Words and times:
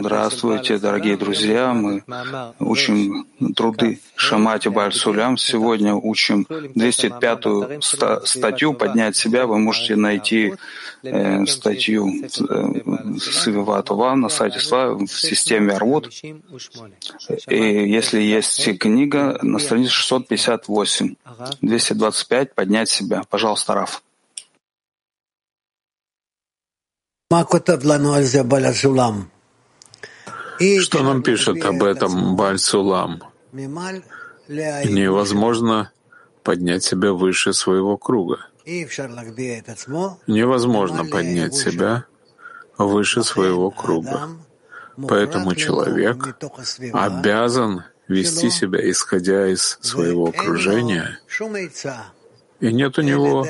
Здравствуйте, 0.00 0.78
дорогие 0.78 1.16
друзья. 1.16 1.72
Мы 1.72 2.02
учим 2.58 3.24
труды 3.54 4.00
Шамати 4.16 4.68
Бальсулям. 4.68 5.36
Сегодня 5.36 5.94
учим 5.94 6.44
205-ю 6.50 7.80
статью 8.26 8.74
«Поднять 8.74 9.14
себя». 9.14 9.46
Вы 9.46 9.60
можете 9.60 9.94
найти 9.94 10.54
э, 11.04 11.46
статью 11.46 12.08
э, 12.24 12.28
Сывиватова 13.20 14.16
на 14.16 14.28
сайте 14.28 14.58
Слава 14.58 14.98
в 14.98 15.06
системе 15.06 15.74
Арвуд. 15.74 16.10
И 17.46 17.56
если 17.56 18.20
есть 18.20 18.76
книга, 18.80 19.38
на 19.40 19.60
странице 19.60 19.92
658, 19.92 21.14
225 21.60 22.54
«Поднять 22.56 22.88
себя». 22.90 23.22
Пожалуйста, 23.30 23.74
Раф. 23.74 24.02
Что 30.80 31.02
нам 31.04 31.22
пишет 31.22 31.64
об 31.64 31.84
этом 31.84 32.34
Бальсулам? 32.34 33.22
Невозможно 34.48 35.92
поднять 36.42 36.82
себя 36.82 37.12
выше 37.12 37.52
своего 37.52 37.96
круга. 37.96 38.48
Невозможно 40.26 41.04
поднять 41.04 41.54
себя 41.54 42.04
выше 42.78 43.22
своего 43.22 43.70
круга. 43.70 44.30
Поэтому 45.08 45.54
человек 45.54 46.36
обязан 46.92 47.84
вести 48.08 48.50
себя, 48.50 48.90
исходя 48.90 49.46
из 49.46 49.78
своего 49.80 50.30
окружения, 50.30 51.20
и 52.60 52.72
нет 52.72 52.98
у 52.98 53.02
него 53.02 53.46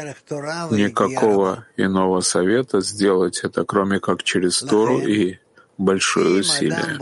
никакого 0.71 1.67
иного 1.77 2.21
совета 2.21 2.81
сделать 2.81 3.41
это, 3.43 3.65
кроме 3.65 4.01
как 4.01 4.23
через 4.23 4.61
Тору 4.61 5.01
и 5.01 5.39
большое 5.79 6.41
усилие. 6.41 6.99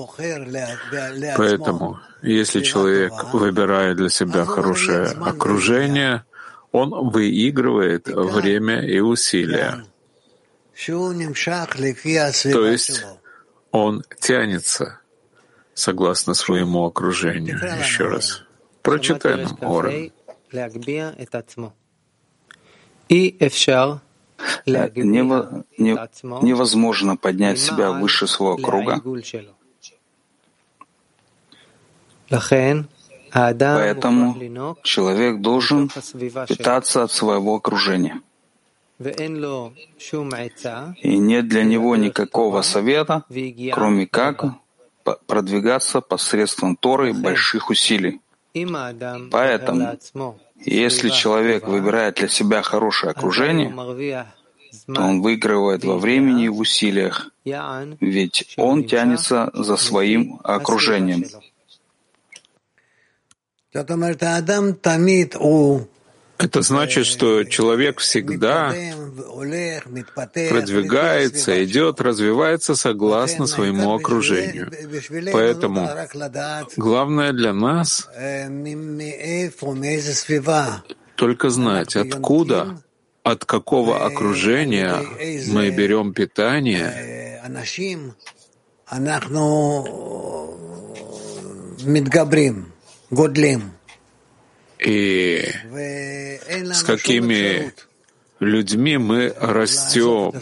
Поэтому, 1.36 2.00
если 2.22 2.60
человек 2.62 3.12
выбирает 3.32 3.96
для 3.96 4.08
себя 4.08 4.44
хорошее 4.44 5.08
окружение, 5.20 6.24
он 6.72 7.10
выигрывает 7.10 8.08
время 8.08 8.82
и 8.82 9.00
усилия. 9.00 9.84
То 12.52 12.66
есть 12.66 13.04
он 13.70 14.04
тянется 14.20 15.00
согласно 15.74 16.34
своему 16.34 16.84
окружению. 16.86 17.58
Еще 17.80 18.08
раз. 18.08 18.42
Прочитай 18.82 19.44
нам, 19.44 19.58
Орен. 19.60 20.12
Невозможно 26.42 27.16
поднять 27.16 27.58
себя 27.58 27.90
выше 27.92 28.26
своего 28.26 28.56
круга. 28.56 29.00
Поэтому 33.32 34.36
человек 34.82 35.40
должен 35.40 35.90
питаться 36.48 37.02
от 37.02 37.10
своего 37.12 37.56
окружения. 37.56 38.20
И 41.02 41.18
нет 41.18 41.48
для 41.48 41.64
него 41.64 41.96
никакого 41.96 42.62
совета, 42.62 43.24
кроме 43.72 44.06
как 44.06 44.44
продвигаться 45.26 46.00
посредством 46.00 46.76
Торы 46.76 47.12
больших 47.12 47.70
усилий. 47.70 48.20
Поэтому 49.30 49.98
если 50.64 51.08
человек 51.10 51.66
выбирает 51.66 52.16
для 52.16 52.28
себя 52.28 52.62
хорошее 52.62 53.10
окружение, 53.12 53.74
то 54.86 55.02
он 55.02 55.20
выигрывает 55.20 55.84
во 55.84 55.98
времени 55.98 56.44
и 56.44 56.48
в 56.48 56.58
усилиях, 56.58 57.30
ведь 58.00 58.54
он 58.56 58.84
тянется 58.84 59.50
за 59.54 59.76
своим 59.76 60.40
окружением. 60.44 61.24
Это 66.38 66.62
значит, 66.62 67.06
что 67.06 67.42
человек 67.44 67.98
всегда 67.98 68.72
продвигается, 70.48 71.64
идет, 71.64 72.00
развивается 72.00 72.76
согласно 72.76 73.46
своему 73.46 73.92
окружению. 73.94 74.70
Поэтому 75.32 75.90
главное 76.76 77.32
для 77.32 77.52
нас 77.52 78.08
только 81.16 81.50
знать, 81.50 81.96
откуда, 81.96 82.80
от 83.24 83.44
какого 83.44 84.06
окружения 84.06 84.96
мы 85.48 85.70
берем 85.70 86.14
питание, 86.14 87.42
годлим 93.10 93.77
и 94.78 95.44
с 96.72 96.82
какими 96.82 97.72
людьми 98.40 98.96
мы 98.98 99.34
растем. 99.36 100.32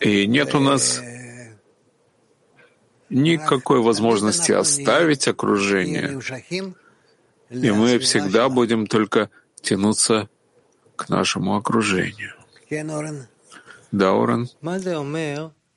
И 0.00 0.26
нет 0.26 0.54
у 0.54 0.60
нас 0.60 1.00
никакой 3.08 3.80
возможности 3.80 4.52
оставить 4.52 5.28
окружение, 5.28 6.20
и 7.50 7.70
мы 7.70 7.98
всегда 7.98 8.48
будем 8.48 8.86
только 8.86 9.30
тянуться 9.62 10.28
к 10.96 11.08
нашему 11.08 11.56
окружению. 11.56 12.34
Да, 13.92 14.12
Орен? 14.12 14.48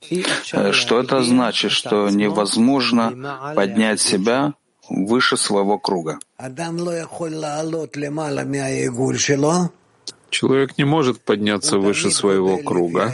Э, 0.10 0.72
что 0.72 1.00
это 1.00 1.24
значит, 1.24 1.72
что 1.72 2.10
невозможно 2.10 3.54
поднять 3.56 4.00
себя 4.00 4.54
выше 4.90 5.38
своего 5.38 5.78
круга. 5.78 6.20
Человек 10.30 10.78
не 10.78 10.84
может 10.84 11.22
подняться 11.22 11.78
выше 11.78 12.12
своего 12.12 12.58
круга. 12.58 13.14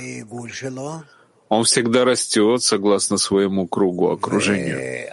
Он 1.50 1.64
всегда 1.64 2.06
растет 2.06 2.64
согласно 2.64 3.18
своему 3.18 3.68
кругу 3.68 4.10
окружения. 4.10 5.10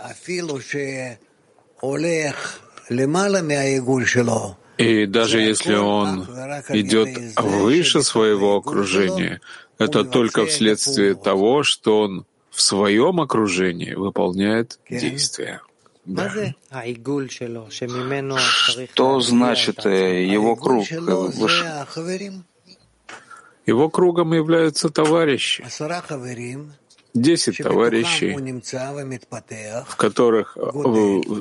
И 4.78 5.06
даже 5.06 5.40
если 5.40 5.74
он 5.74 6.22
идет 6.70 7.08
выше 7.36 8.02
своего 8.02 8.56
окружения, 8.56 9.40
это 9.78 10.04
только 10.04 10.46
вследствие 10.46 11.14
того, 11.14 11.62
что 11.62 12.00
он 12.00 12.24
в 12.50 12.62
своем 12.62 13.20
окружении 13.20 13.92
выполняет 13.92 14.78
действия. 14.88 15.60
Да. 16.04 16.32
Что 18.92 19.20
значит 19.20 19.86
э, 19.86 20.24
его 20.24 20.56
круг? 20.56 20.86
Его 23.66 23.88
кругом 23.90 24.32
являются 24.32 24.88
товарищи. 24.88 25.64
Десять 27.12 27.58
товарищей, 27.58 28.32
в 29.88 29.96
которых, 29.96 30.56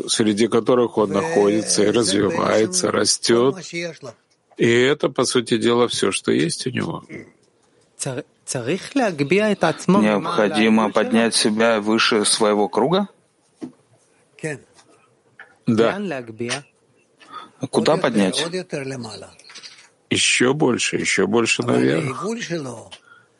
среди 0.08 0.48
которых 0.48 0.98
он 0.98 1.12
находится 1.12 1.84
и 1.84 1.92
развивается, 1.92 2.92
растет. 2.92 3.56
И 4.58 4.68
это, 4.68 5.10
по 5.10 5.26
сути 5.26 5.58
дела, 5.58 5.88
все, 5.88 6.12
что 6.12 6.32
есть 6.32 6.66
у 6.68 6.72
него. 6.72 7.04
Необходимо 10.02 10.92
поднять 10.92 11.36
себя 11.36 11.80
выше 11.80 12.26
своего 12.26 12.68
круга? 12.68 13.08
Да. 15.68 16.02
Куда 17.70 17.98
поднять? 17.98 18.46
Еще 20.10 20.54
больше, 20.54 20.98
еще 20.98 21.28
больше 21.28 21.64
наверх. 21.64 22.26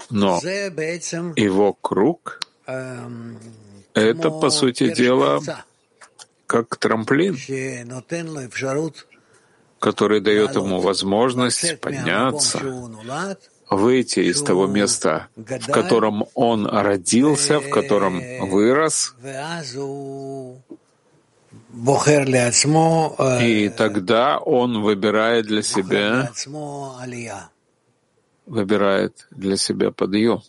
Но 0.10 0.40
его 0.40 1.74
круг— 1.74 2.40
это, 2.66 4.30
по 4.30 4.50
сути 4.50 4.94
дела, 4.94 5.42
как 6.48 6.78
трамплин, 6.78 7.38
который 9.80 10.20
дает 10.22 10.56
ему 10.56 10.80
возможность 10.80 11.80
подняться, 11.80 12.60
выйти 13.70 14.20
из 14.20 14.42
того 14.42 14.68
места, 14.68 15.28
в 15.36 15.72
котором 15.72 16.26
он 16.34 16.66
родился, 16.68 17.60
в 17.60 17.70
котором 17.70 18.22
вырос, 18.50 19.16
и 23.42 23.70
тогда 23.70 24.38
он 24.40 24.82
выбирает 24.82 25.46
для 25.48 25.62
себя, 25.62 26.30
выбирает 28.46 29.28
для 29.32 29.56
себя 29.58 29.92
подъем. 29.92 30.42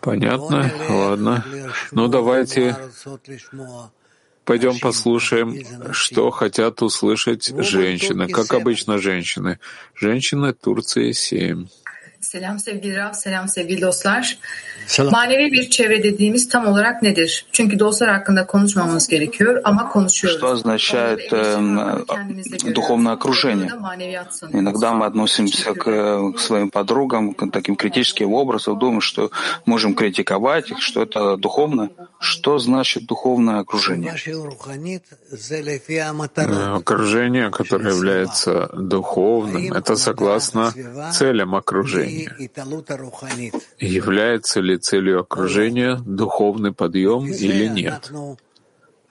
Понятно? 0.00 0.70
Ладно. 0.88 1.44
Ну, 1.90 2.06
давайте 2.08 2.76
пойдем 4.46 4.78
послушаем, 4.78 5.92
что 5.92 6.30
хотят 6.30 6.80
услышать 6.80 7.52
женщины. 7.58 8.28
Как 8.28 8.54
обычно, 8.54 8.98
женщины. 8.98 9.58
Женщины 9.94 10.54
Турции 10.54 11.12
7. 11.12 11.66
Selam 12.26 12.58
sevgili 12.58 12.96
Rab, 12.96 13.14
selam 13.14 13.48
sevgili 13.48 13.80
dostlar. 13.80 14.38
Selam. 14.86 15.12
Manevi 15.12 15.52
bir 15.52 15.70
çevre 15.70 16.02
dediğimiz 16.02 16.48
tam 16.48 16.66
olarak 16.66 17.02
nedir? 17.02 17.46
Çünkü 17.52 17.78
dostlar 17.78 18.10
hakkında 18.10 18.46
konuşmamamız 18.46 19.08
gerekiyor 19.08 19.60
ama 19.64 19.88
konuşuyoruz. 19.88 20.40
Что 20.40 20.50
означает 20.50 21.32
э, 21.32 22.74
духовное 22.74 23.12
окружение? 23.12 23.68
Иногда 24.52 24.92
мы 24.92 25.06
относимся 25.06 25.74
к, 25.74 25.84
к 26.32 26.38
своим 26.40 26.70
подругам, 26.70 27.34
к 27.34 27.50
таким 27.52 27.76
критическим 27.76 28.34
образом, 28.34 28.78
думаем, 28.78 29.00
что 29.00 29.30
можем 29.64 29.94
критиковать 29.94 30.70
их, 30.70 30.82
что 30.82 31.02
это 31.02 31.36
духовно. 31.36 31.90
Что 32.18 32.58
значит 32.58 33.06
духовное 33.06 33.58
окружение? 33.60 34.12
Окружение, 36.82 37.50
которое 37.50 37.94
является 37.94 38.68
духовным, 38.74 39.72
это 39.72 39.96
согласно 39.96 40.72
целям 41.12 41.54
окружения. 41.54 42.15
Является 43.78 44.60
ли 44.60 44.78
целью 44.78 45.20
окружения 45.20 45.98
духовный 46.04 46.72
подъем 46.72 47.26
или 47.26 47.68
нет? 47.68 48.10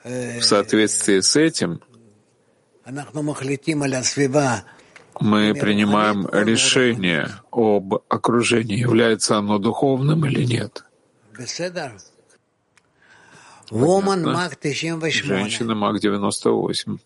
В 0.03 0.41
соответствии 0.41 1.19
с 1.19 1.35
этим 1.35 1.81
мы 5.19 5.55
принимаем 5.55 6.27
решение 6.31 7.29
об 7.51 7.95
окружении, 8.09 8.77
является 8.77 9.37
оно 9.37 9.57
духовным 9.57 10.25
или 10.25 10.43
нет. 10.43 10.83
Женщина 13.71 15.75
Маг 15.75 15.99
98. 15.99 16.97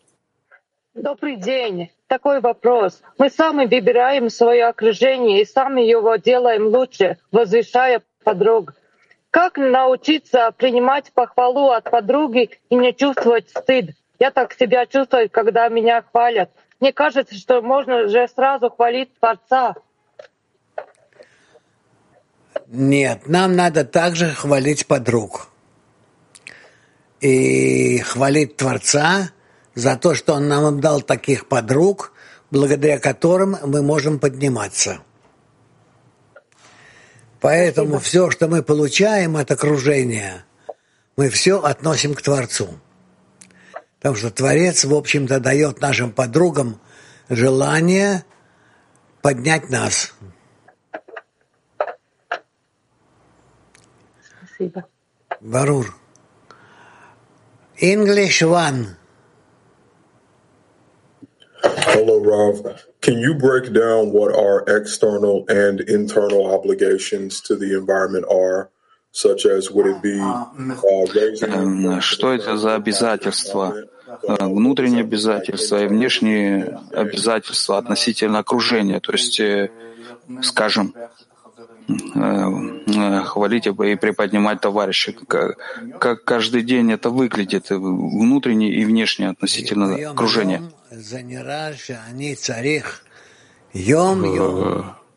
Добрый 0.96 1.38
день. 1.38 1.90
Такой 2.10 2.42
вопрос. 2.42 3.04
Мы 3.20 3.30
сами 3.30 3.68
выбираем 3.68 4.32
свое 4.32 4.66
окружение 4.66 5.44
и 5.44 5.46
сами 5.46 5.82
его 5.82 6.16
делаем 6.16 6.66
лучше, 6.66 7.20
возвышая 7.32 8.02
подруг. 8.24 8.74
Как 9.30 9.58
научиться 9.58 10.52
принимать 10.58 11.12
похвалу 11.14 11.70
от 11.70 11.84
подруги 11.84 12.50
и 12.72 12.76
не 12.76 12.96
чувствовать 12.96 13.52
стыд? 13.52 13.92
Я 14.18 14.32
так 14.32 14.54
себя 14.54 14.88
чувствую, 14.88 15.30
когда 15.30 15.70
меня 15.70 16.02
хвалят. 16.02 16.50
Мне 16.80 16.92
кажется, 16.94 17.36
что 17.36 17.62
можно 17.62 18.08
же 18.08 18.28
сразу 18.28 18.72
хвалить 18.72 19.14
Творца. 19.20 19.76
Нет, 22.66 23.28
нам 23.28 23.56
надо 23.56 23.86
также 23.86 24.32
хвалить 24.32 24.88
подруг. 24.88 25.50
И 27.22 28.00
хвалить 28.00 28.58
Творца 28.58 29.30
за 29.76 29.96
то, 29.96 30.14
что 30.16 30.34
Он 30.34 30.48
нам 30.48 30.80
дал 30.82 31.02
таких 31.02 31.48
подруг, 31.48 32.14
благодаря 32.52 33.00
которым 33.00 33.58
мы 33.64 33.82
можем 33.82 34.20
подниматься. 34.20 35.00
Поэтому 37.42 38.00
Спасибо. 38.00 38.04
все, 38.04 38.32
что 38.32 38.48
мы 38.48 38.64
получаем 38.64 39.38
от 39.38 39.50
окружения, 39.52 40.46
мы 41.16 41.30
все 41.30 41.62
относим 41.62 42.14
к 42.14 42.22
Творцу. 42.22 42.80
Потому 43.98 44.16
что 44.16 44.32
Творец, 44.32 44.86
в 44.86 44.94
общем-то, 44.94 45.40
дает 45.40 45.82
нашим 45.82 46.12
подругам 46.12 46.80
желание 47.30 48.24
поднять 49.22 49.70
нас. 49.70 50.14
Спасибо. 54.22 54.86
Барур. 55.42 55.96
English 57.82 58.42
one. 58.42 58.99
Hello, 61.78 62.20
Rav. 62.20 62.86
Can 63.02 63.20
you 63.20 63.34
break 63.34 63.74
down 63.74 64.12
what 64.12 64.36
our 64.36 64.64
external 64.68 65.46
and 65.48 65.82
internal 65.82 66.52
obligations 66.54 67.42
to 67.42 67.56
the 67.56 67.78
environment 67.78 68.26
are, 68.30 68.70
such 69.12 69.46
as 69.46 69.72
would 69.72 69.88
it 69.88 70.02
be 70.02 70.20
uh, 70.20 70.46
raising... 71.14 72.02
Что 72.02 72.34
это 72.34 72.58
за 72.58 72.76
обязательства? 72.76 73.76
Внутренние 74.40 75.02
обязательства 75.02 75.84
и 75.84 75.88
внешние 75.88 76.80
обязательства 76.92 77.78
относительно 77.78 78.40
окружения. 78.40 79.00
То 79.00 79.12
есть, 79.14 79.40
скажем, 80.42 80.96
хвалить 83.26 83.68
и 83.68 83.96
приподнимать 83.96 84.62
товарища. 84.62 85.14
Как, 85.28 85.58
как 86.00 86.24
каждый 86.24 86.64
день 86.64 86.92
это 86.92 87.10
выглядит, 87.10 87.70
внутренне 87.70 88.72
и 88.72 88.86
внешне 88.86 89.30
относительно 89.30 89.96
окружения. 90.12 90.62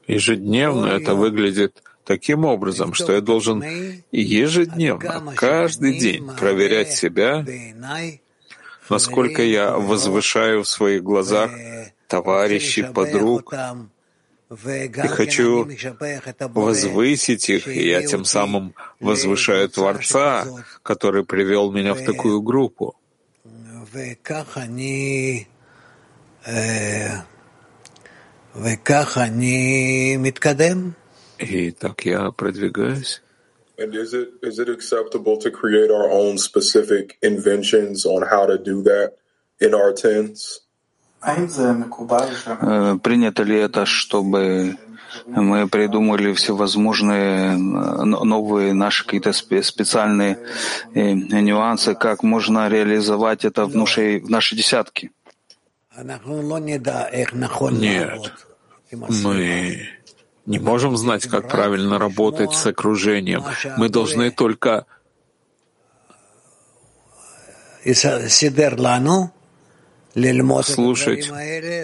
Ежедневно 0.08 0.86
это 0.86 1.14
выглядит 1.14 1.82
таким 2.04 2.44
образом, 2.44 2.94
что 2.94 3.12
я 3.12 3.20
должен 3.20 3.62
ежедневно, 4.10 5.32
каждый 5.36 5.98
день 5.98 6.28
проверять 6.38 6.92
себя, 6.92 7.44
насколько 8.90 9.42
я 9.42 9.76
возвышаю 9.76 10.64
в 10.64 10.68
своих 10.68 11.02
глазах 11.02 11.50
товарищей, 12.08 12.82
подруг, 12.82 13.54
и 14.52 15.08
хочу 15.08 15.68
возвысить 16.40 17.48
их, 17.48 17.68
и 17.68 17.88
я 17.88 18.02
тем 18.02 18.24
самым 18.24 18.74
возвышаю 19.00 19.68
Творца, 19.68 20.46
который 20.82 21.24
привел 21.24 21.72
меня 21.72 21.94
в 21.94 22.04
такую 22.04 22.42
группу. 22.42 22.96
И 31.38 31.70
так 31.70 32.04
я 32.04 32.30
продвигаюсь. 32.30 33.22
And 33.78 33.94
is 33.94 34.12
it 34.12 34.34
is 34.42 34.58
it 34.58 34.68
acceptable 34.68 35.38
to 35.38 35.50
create 35.50 35.90
our 35.90 36.10
own 36.10 36.36
specific 36.36 37.16
inventions 37.22 38.04
on 38.04 38.22
how 38.22 38.44
to 38.46 38.58
do 38.58 38.82
that 38.82 39.14
in 39.60 39.74
our 39.74 39.92
tens? 39.92 40.60
Э, 41.24 42.98
принято 43.02 43.42
ли 43.42 43.56
это, 43.56 43.86
чтобы 43.86 44.76
мы 45.26 45.68
придумали 45.68 46.32
всевозможные 46.32 47.56
новые 47.56 48.72
наши 48.72 49.04
какие-то 49.04 49.32
специальные 49.32 50.38
э, 50.94 51.12
нюансы, 51.12 51.94
как 51.94 52.22
можно 52.22 52.68
реализовать 52.68 53.44
это 53.44 53.66
в, 53.66 53.76
нашей, 53.76 54.20
в 54.20 54.30
нашей 54.30 54.56
десятке? 54.56 55.10
Нет, 57.80 58.32
мы 58.90 59.88
не 60.46 60.58
можем 60.58 60.96
знать, 60.96 61.26
как 61.26 61.48
правильно 61.48 61.98
работать 61.98 62.52
с 62.52 62.66
окружением. 62.66 63.44
Мы 63.76 63.88
должны 63.88 64.30
только 64.30 64.86
слушать 70.62 71.30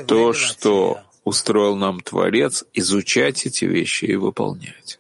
то, 0.07 0.33
что 0.33 1.01
устроил 1.25 1.77
нам 1.77 2.01
Творец, 2.01 2.65
изучать 2.73 3.47
эти 3.47 3.65
вещи 3.65 4.07
и 4.07 4.17
выполнять. 4.17 4.99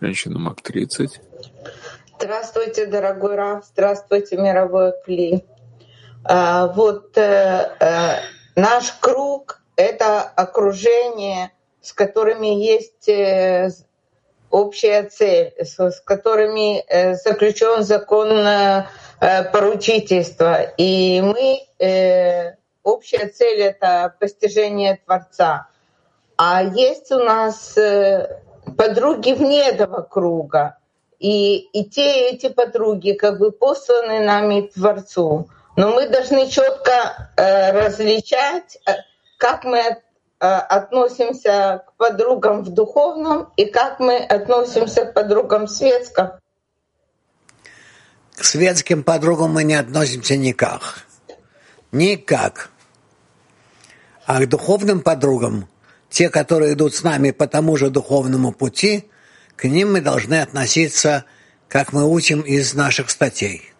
Женщина 0.00 0.38
Мак 0.38 0.62
30. 0.62 1.20
Здравствуйте, 2.18 2.86
дорогой 2.86 3.36
Раф, 3.36 3.64
здравствуйте, 3.66 4.36
мировой 4.36 4.92
Кли. 5.04 5.44
А, 6.24 6.66
вот 6.68 7.16
э, 7.16 7.76
э, 7.80 8.16
наш 8.56 8.92
круг— 9.00 9.62
это 9.76 10.20
окружение, 10.22 11.52
с 11.80 11.92
которыми 11.92 12.48
есть 12.48 13.08
э, 13.08 13.70
общая 14.50 15.04
цель, 15.04 15.54
с, 15.58 16.00
которыми 16.00 16.80
э, 16.80 17.14
заключен 17.14 17.82
закон 17.82 18.30
э, 18.30 18.84
поручительства. 19.52 20.62
И 20.76 21.20
мы, 21.20 21.62
э, 21.78 22.56
общая 22.82 23.28
цель— 23.28 23.60
это 23.62 24.14
постижение 24.18 25.00
Творца. 25.04 25.68
А 26.36 26.62
есть 26.62 27.12
у 27.12 27.18
нас 27.18 27.76
э, 27.78 28.40
подруги 28.76 29.32
вне 29.32 29.68
этого 29.68 30.02
круга. 30.02 30.76
И, 31.18 31.58
и 31.58 31.84
те, 31.84 32.30
и 32.30 32.34
эти 32.34 32.48
подруги 32.48 33.12
как 33.12 33.38
бы 33.38 33.52
посланы 33.52 34.20
нами 34.20 34.70
Творцу. 34.74 35.48
Но 35.76 35.92
мы 35.92 36.08
должны 36.08 36.48
четко 36.48 37.30
э, 37.36 37.72
различать, 37.72 38.78
э, 38.86 38.92
как 39.36 39.64
мы 39.64 39.78
Э, 39.78 39.94
относимся 40.40 41.84
к 41.86 41.96
подругам 41.96 42.62
в 42.62 42.70
духовном 42.70 43.52
и 43.56 43.66
как 43.66 44.00
мы 44.00 44.16
относимся 44.16 45.04
к 45.04 45.14
подругам 45.14 45.66
в 45.66 45.70
светском? 45.70 46.32
К 48.34 48.44
светским 48.44 49.02
подругам 49.02 49.52
мы 49.52 49.64
не 49.64 49.74
относимся 49.74 50.36
никак. 50.36 51.04
Никак. 51.92 52.70
А 54.24 54.40
к 54.40 54.48
духовным 54.48 55.00
подругам 55.00 55.68
те, 56.08 56.30
которые 56.30 56.72
идут 56.72 56.94
с 56.94 57.02
нами 57.02 57.30
по 57.30 57.46
тому 57.46 57.76
же 57.76 57.90
духовному 57.90 58.52
пути, 58.52 59.10
к 59.56 59.64
ним 59.64 59.92
мы 59.92 60.00
должны 60.00 60.40
относиться, 60.40 61.24
как 61.68 61.92
мы 61.92 62.08
учим 62.08 62.40
из 62.40 62.74
наших 62.74 63.10
статей. 63.10 63.72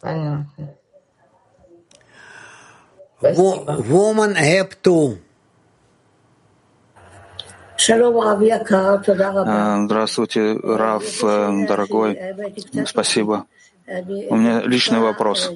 Понятно. 0.00 0.77
Woman 3.20 4.34
have 4.36 4.80
to. 4.82 5.18
Здравствуйте, 9.84 10.58
Раф, 10.62 11.24
э, 11.24 11.66
дорогой. 11.66 12.18
Спасибо. 12.86 13.46
У 13.86 14.36
меня 14.36 14.62
личный 14.62 15.00
вопрос. 15.00 15.50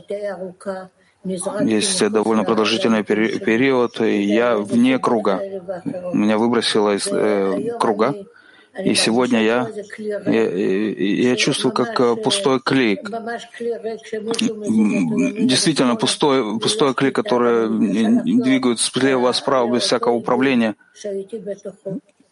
Есть 1.25 2.11
довольно 2.11 2.45
продолжительный 2.45 3.05
период, 3.05 4.01
и 4.01 4.23
я 4.23 4.57
вне 4.57 4.99
круга. 4.99 5.41
Меня 6.13 6.39
выбросило 6.39 6.95
из 6.97 7.07
э, 7.07 7.77
круга, 7.79 8.15
и 8.79 8.95
сегодня 8.95 9.43
я, 9.43 9.69
я, 10.27 10.49
я 11.31 11.37
чувствую 11.37 11.73
как 11.73 12.01
э, 12.01 12.17
пустой 12.17 12.61
клей. 12.61 12.99
Действительно, 15.47 15.97
пустой, 15.97 16.59
пустой 16.59 16.95
клей, 16.95 17.11
который 17.13 17.69
двигается 17.69 18.91
слева-справа 18.91 19.75
без 19.75 19.83
всякого 19.83 20.15
управления 20.15 20.75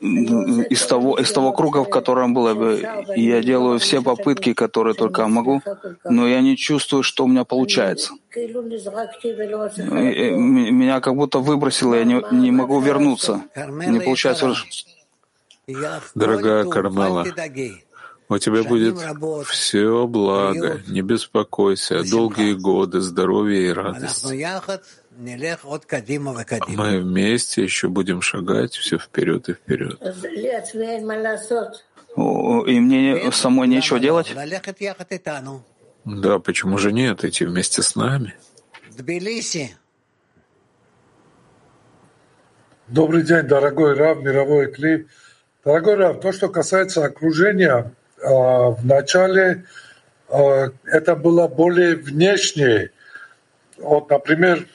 из 0.00 0.86
того, 0.86 1.18
из 1.18 1.30
того 1.30 1.52
круга, 1.52 1.84
в 1.84 1.90
котором 1.90 2.32
было 2.32 2.54
бы. 2.54 2.82
Я 3.16 3.42
делаю 3.42 3.78
все 3.78 4.00
попытки, 4.00 4.54
которые 4.54 4.94
только 4.94 5.28
могу, 5.28 5.60
но 6.04 6.26
я 6.26 6.40
не 6.40 6.56
чувствую, 6.56 7.02
что 7.02 7.24
у 7.24 7.28
меня 7.28 7.44
получается. 7.44 8.14
Меня 10.40 11.00
как 11.00 11.14
будто 11.16 11.38
выбросило, 11.40 11.94
я 11.94 12.04
не, 12.04 12.22
не 12.32 12.50
могу 12.50 12.80
вернуться. 12.80 13.42
Не 13.54 14.00
получается. 14.00 14.54
Дорогая 16.14 16.64
Кармела, 16.64 17.26
у 18.28 18.38
тебя 18.38 18.62
будет 18.62 18.96
все 19.48 20.06
благо, 20.06 20.80
не 20.86 21.02
беспокойся, 21.02 22.08
долгие 22.08 22.54
годы, 22.54 23.00
здоровья 23.00 23.60
и 23.60 23.72
радости. 23.72 24.46
Мы 26.68 27.00
вместе 27.00 27.62
еще 27.62 27.88
будем 27.88 28.22
шагать 28.22 28.74
все 28.74 28.98
вперед 28.98 29.48
и 29.48 29.54
вперед. 29.54 30.00
И 32.16 32.80
мне 32.80 33.32
самой 33.32 33.68
нечего 33.68 33.98
делать? 33.98 34.32
Да, 36.04 36.38
почему 36.38 36.78
же 36.78 36.92
нет? 36.92 37.24
Идти 37.24 37.44
вместе 37.44 37.82
с 37.82 37.94
нами. 37.96 38.34
Добрый 42.88 43.22
день, 43.22 43.42
дорогой 43.42 43.94
Рав, 43.94 44.18
мировой 44.18 44.72
клип. 44.72 45.08
Дорогой 45.62 45.96
Рав, 45.96 46.20
то, 46.20 46.32
что 46.32 46.48
касается 46.48 47.04
окружения, 47.04 47.92
а, 48.22 48.70
в 48.70 48.86
начале 48.86 49.64
а, 50.28 50.70
это 50.84 51.14
было 51.14 51.48
более 51.48 51.96
внешнее. 51.96 52.92
Вот, 53.76 54.08
например, 54.08 54.66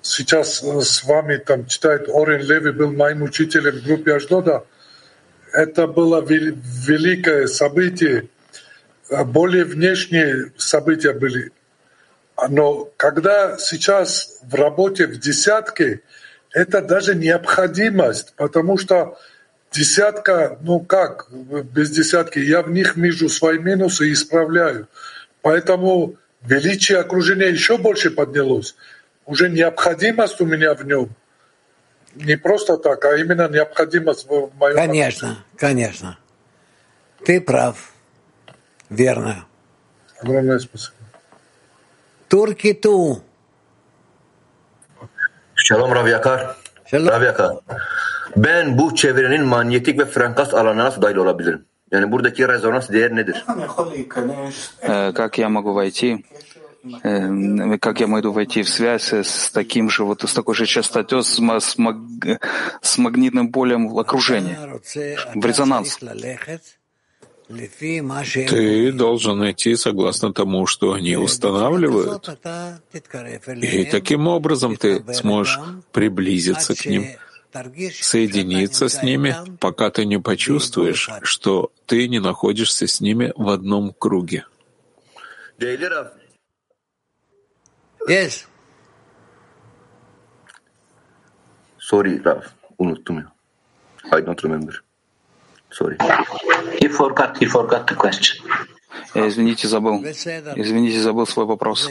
сейчас 0.00 0.62
с 0.62 1.02
вами 1.02 1.38
там 1.38 1.66
читает 1.66 2.08
Орен 2.08 2.40
Леви, 2.40 2.70
был 2.70 2.92
моим 2.92 3.22
учителем 3.22 3.80
в 3.80 3.84
группе 3.84 4.14
Аждода. 4.14 4.64
Это 5.52 5.88
было 5.88 6.24
великое 6.24 7.48
событие. 7.48 8.28
Более 9.26 9.64
внешние 9.64 10.52
события 10.56 11.14
были. 11.14 11.50
Но 12.48 12.88
когда 12.96 13.58
сейчас 13.58 14.38
в 14.44 14.54
работе 14.54 15.08
в 15.08 15.18
десятке, 15.18 16.02
это 16.52 16.80
даже 16.80 17.16
необходимость, 17.16 18.34
потому 18.36 18.78
что 18.78 19.18
десятка, 19.72 20.58
ну 20.60 20.80
как 20.80 21.28
без 21.30 21.90
десятки, 21.90 22.38
я 22.38 22.62
в 22.62 22.70
них 22.70 22.96
вижу 22.96 23.28
свои 23.28 23.58
минусы 23.58 24.08
и 24.08 24.12
исправляю. 24.12 24.88
Поэтому 25.40 26.16
величие 26.42 26.98
окружения 26.98 27.48
еще 27.48 27.78
больше 27.78 28.10
поднялось. 28.10 28.74
Уже 29.26 29.48
необходимость 29.48 30.40
у 30.40 30.46
меня 30.46 30.74
в 30.74 30.84
нем. 30.84 31.10
Не 32.14 32.36
просто 32.36 32.76
так, 32.76 33.04
а 33.04 33.16
именно 33.16 33.48
необходимость 33.48 34.26
в 34.28 34.50
моем... 34.56 34.76
Конечно, 34.76 35.28
окружении. 35.28 35.58
конечно. 35.58 36.18
Ты 37.24 37.40
прав. 37.40 37.92
Верно. 38.90 39.46
Огромное 40.18 40.58
спасибо. 40.58 40.94
Турки 42.28 42.74
ту. 42.74 43.22
Шалом, 45.54 45.92
Rav 45.92 46.61
Yakar. 46.92 47.12
Rav 47.12 47.22
Yakar. 47.22 47.56
Ben 48.36 48.78
bu 48.78 48.94
çevrenin 48.94 49.44
manyetik 49.44 49.98
ve 49.98 50.04
frekans 50.04 50.54
alanına 50.54 50.84
nasıl 50.84 51.02
dahil 51.02 51.16
olabilirim? 51.16 51.64
Yani 51.92 52.12
buradaki 52.12 52.48
rezonans 52.48 52.90
değer 52.90 53.16
nedir? 53.16 53.44
Как 55.14 55.38
я 55.38 55.48
могу 55.48 55.74
войти? 55.74 56.24
Как 57.80 58.00
я 58.00 58.06
могу 58.06 58.32
войти 58.32 58.62
в 58.62 58.68
связь 58.68 59.12
с 59.12 59.50
таким 59.50 59.90
же, 59.90 60.04
вот 60.04 60.22
с 60.22 60.34
такой 60.34 60.54
же 60.54 60.66
частотой, 60.66 61.22
с, 61.22 61.38
с, 61.38 61.78
маг, 61.78 61.96
с 62.80 62.98
магнитным 62.98 63.52
полем 63.52 63.82
окружения, 63.98 64.58
в 65.34 65.46
резонанс? 65.46 65.98
Ты 68.48 68.92
должен 68.92 69.50
идти 69.50 69.76
согласно 69.76 70.32
тому, 70.32 70.66
что 70.66 70.92
они 70.92 71.16
устанавливают. 71.16 72.28
И 73.62 73.84
таким 73.84 74.26
образом 74.26 74.76
ты 74.76 75.02
сможешь 75.14 75.58
приблизиться 75.92 76.74
к 76.74 76.86
ним, 76.86 77.06
соединиться 78.00 78.88
с 78.88 79.02
ними, 79.02 79.36
пока 79.60 79.90
ты 79.90 80.04
не 80.04 80.18
почувствуешь, 80.18 81.10
что 81.22 81.72
ты 81.86 82.08
не 82.08 82.18
находишься 82.20 82.86
с 82.86 83.00
ними 83.00 83.32
в 83.36 83.48
одном 83.48 83.92
круге. 83.92 84.46
Yes. 88.08 88.46
Sorry, 91.78 92.18
Rav. 92.18 92.42
Unuttum 92.78 93.18
ya. 93.18 93.30
I 94.10 94.20
don't 94.20 94.42
remember. 94.42 94.82
Sorry. 95.72 95.96
He 96.80 96.88
forgot, 96.88 97.38
he 97.38 97.46
forgot 97.46 97.86
the 97.86 97.94
question. 97.96 98.44
Извините, 99.14 99.68
забыл. 99.68 100.02
Извините, 100.02 101.00
забыл 101.00 101.26
свой 101.26 101.46
вопрос. 101.46 101.88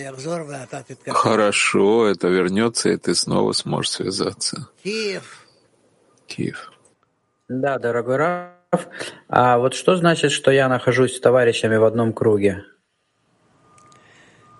Хорошо, 1.07 2.07
это 2.07 2.27
вернется, 2.27 2.89
и 2.89 2.97
ты 2.97 3.15
снова 3.15 3.53
сможешь 3.53 3.91
связаться. 3.91 4.67
Киев. 4.83 5.45
Киев. 6.27 6.71
Да, 7.47 7.79
дорогой 7.79 8.17
Раф. 8.17 8.88
А 9.27 9.57
вот 9.57 9.73
что 9.73 9.97
значит, 9.97 10.31
что 10.31 10.51
я 10.51 10.69
нахожусь 10.69 11.17
с 11.17 11.19
товарищами 11.19 11.75
в 11.75 11.83
одном 11.83 12.13
круге? 12.13 12.63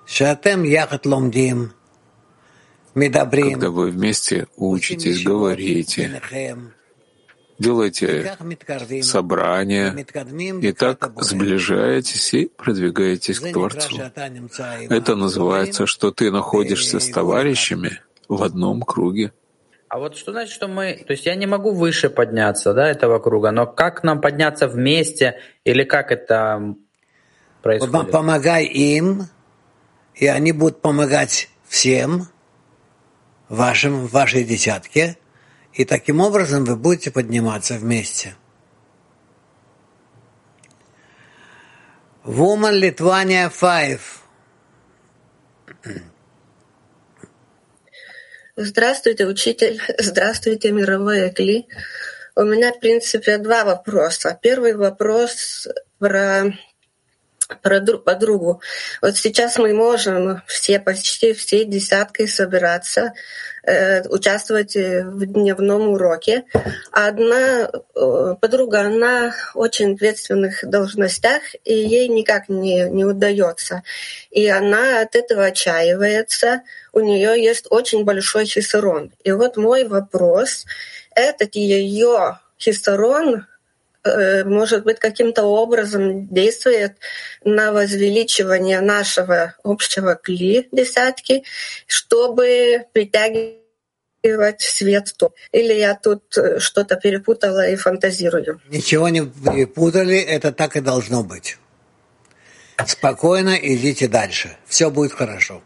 Когда 0.06 0.58
вы 3.70 3.90
вместе 3.90 4.48
учитесь, 4.58 5.24
говорите, 5.24 6.22
делайте 7.62 8.36
собрания 9.04 9.96
и 10.62 10.72
так 10.74 11.12
сближаетесь 11.22 12.34
и 12.34 12.46
продвигаетесь 12.48 13.40
к 13.40 13.52
Творцу. 13.54 14.02
Это 14.90 15.16
называется, 15.16 15.86
что 15.86 16.12
ты 16.12 16.32
находишься 16.32 17.00
с 17.00 17.10
товарищами 17.10 18.02
в 18.28 18.44
одном 18.44 18.82
круге. 18.82 19.32
А 19.92 20.00
вот 20.00 20.16
что 20.16 20.32
значит, 20.32 20.54
что 20.54 20.70
мы... 20.70 21.04
То 21.06 21.12
есть 21.12 21.26
я 21.26 21.36
не 21.36 21.48
могу 21.48 21.74
выше 21.74 22.10
подняться 22.10 22.74
да, 22.74 22.90
этого 22.90 23.20
круга, 23.20 23.52
но 23.52 23.68
как 23.68 24.04
нам 24.04 24.22
подняться 24.22 24.70
вместе 24.70 25.40
или 25.66 25.84
как 25.84 26.14
это 26.14 26.76
происходит? 27.62 28.10
Помогай 28.10 28.64
им, 28.68 29.28
и 30.16 30.28
они 30.28 30.54
будут 30.54 30.82
помогать 30.82 31.50
всем, 31.68 32.28
вашим, 33.50 34.08
вашей 34.08 34.46
десятке, 34.46 35.18
и 35.74 35.86
таким 35.86 36.20
образом 36.20 36.66
вы 36.66 36.76
будете 36.76 37.12
подниматься 37.12 37.76
вместе. 37.76 38.36
Woman 42.24 42.80
Lithuania 42.80 43.50
5. 43.50 44.00
Здравствуйте, 48.56 49.26
учитель. 49.26 49.82
Здравствуйте, 49.98 50.72
мировой 50.72 51.30
Экли. 51.30 51.68
У 52.36 52.44
меня, 52.44 52.74
в 52.74 52.80
принципе, 52.80 53.38
два 53.40 53.64
вопроса. 53.64 54.38
Первый 54.42 54.76
вопрос 54.76 55.68
про 55.98 56.54
подругу. 58.06 58.62
Вот 59.02 59.18
сейчас 59.18 59.58
мы 59.58 59.74
можем 59.74 60.42
все, 60.48 60.80
почти 60.80 61.34
все 61.34 61.66
десяткой 61.66 62.28
собираться, 62.28 63.14
э, 63.64 64.08
участвовать 64.08 64.76
в 64.76 65.26
дневном 65.26 65.90
уроке. 65.90 66.46
Одна 66.92 67.70
э, 67.70 68.36
подруга, 68.40 68.82
она 68.82 69.34
очень 69.54 69.96
ответственных 69.96 70.64
должностях, 70.68 71.42
и 71.64 71.74
ей 71.74 72.08
никак 72.08 72.50
не, 72.50 72.90
не 72.90 73.06
удается. 73.06 73.84
И 74.30 74.48
она 74.48 75.02
от 75.02 75.16
этого 75.16 75.46
отчаивается. 75.46 76.62
У 76.94 77.00
нее 77.00 77.42
есть 77.42 77.68
очень 77.70 78.04
большой 78.04 78.46
хисарон. 78.46 79.12
И 79.24 79.32
вот 79.32 79.58
мой 79.58 79.88
вопрос, 79.88 80.66
этот 81.16 81.56
ее 81.56 82.40
хисарон 82.60 83.46
может 84.04 84.84
быть, 84.84 85.00
каким-то 85.00 85.44
образом 85.44 86.28
действует 86.28 86.98
на 87.44 87.72
возвеличивание 87.72 88.82
нашего 88.82 89.56
общего 89.64 90.16
кли 90.16 90.68
десятки, 90.72 91.44
чтобы 91.86 92.86
притягивать 92.94 93.62
свет 94.62 95.14
то. 95.18 95.34
Или 95.52 95.74
я 95.74 95.96
тут 95.96 96.38
э, 96.38 96.60
что-то 96.60 96.96
перепутала 96.96 97.68
и 97.68 97.76
фантазирую? 97.76 98.62
Ничего 98.70 99.10
не 99.10 99.22
перепутали, 99.22 100.20
это 100.20 100.52
так 100.52 100.76
и 100.76 100.82
должно 100.82 101.24
быть. 101.24 101.58
Спокойно 102.88 103.56
идите 103.62 104.08
дальше. 104.08 104.58
Все 104.68 104.90
будет 104.90 105.14
хорошо. 105.14 105.62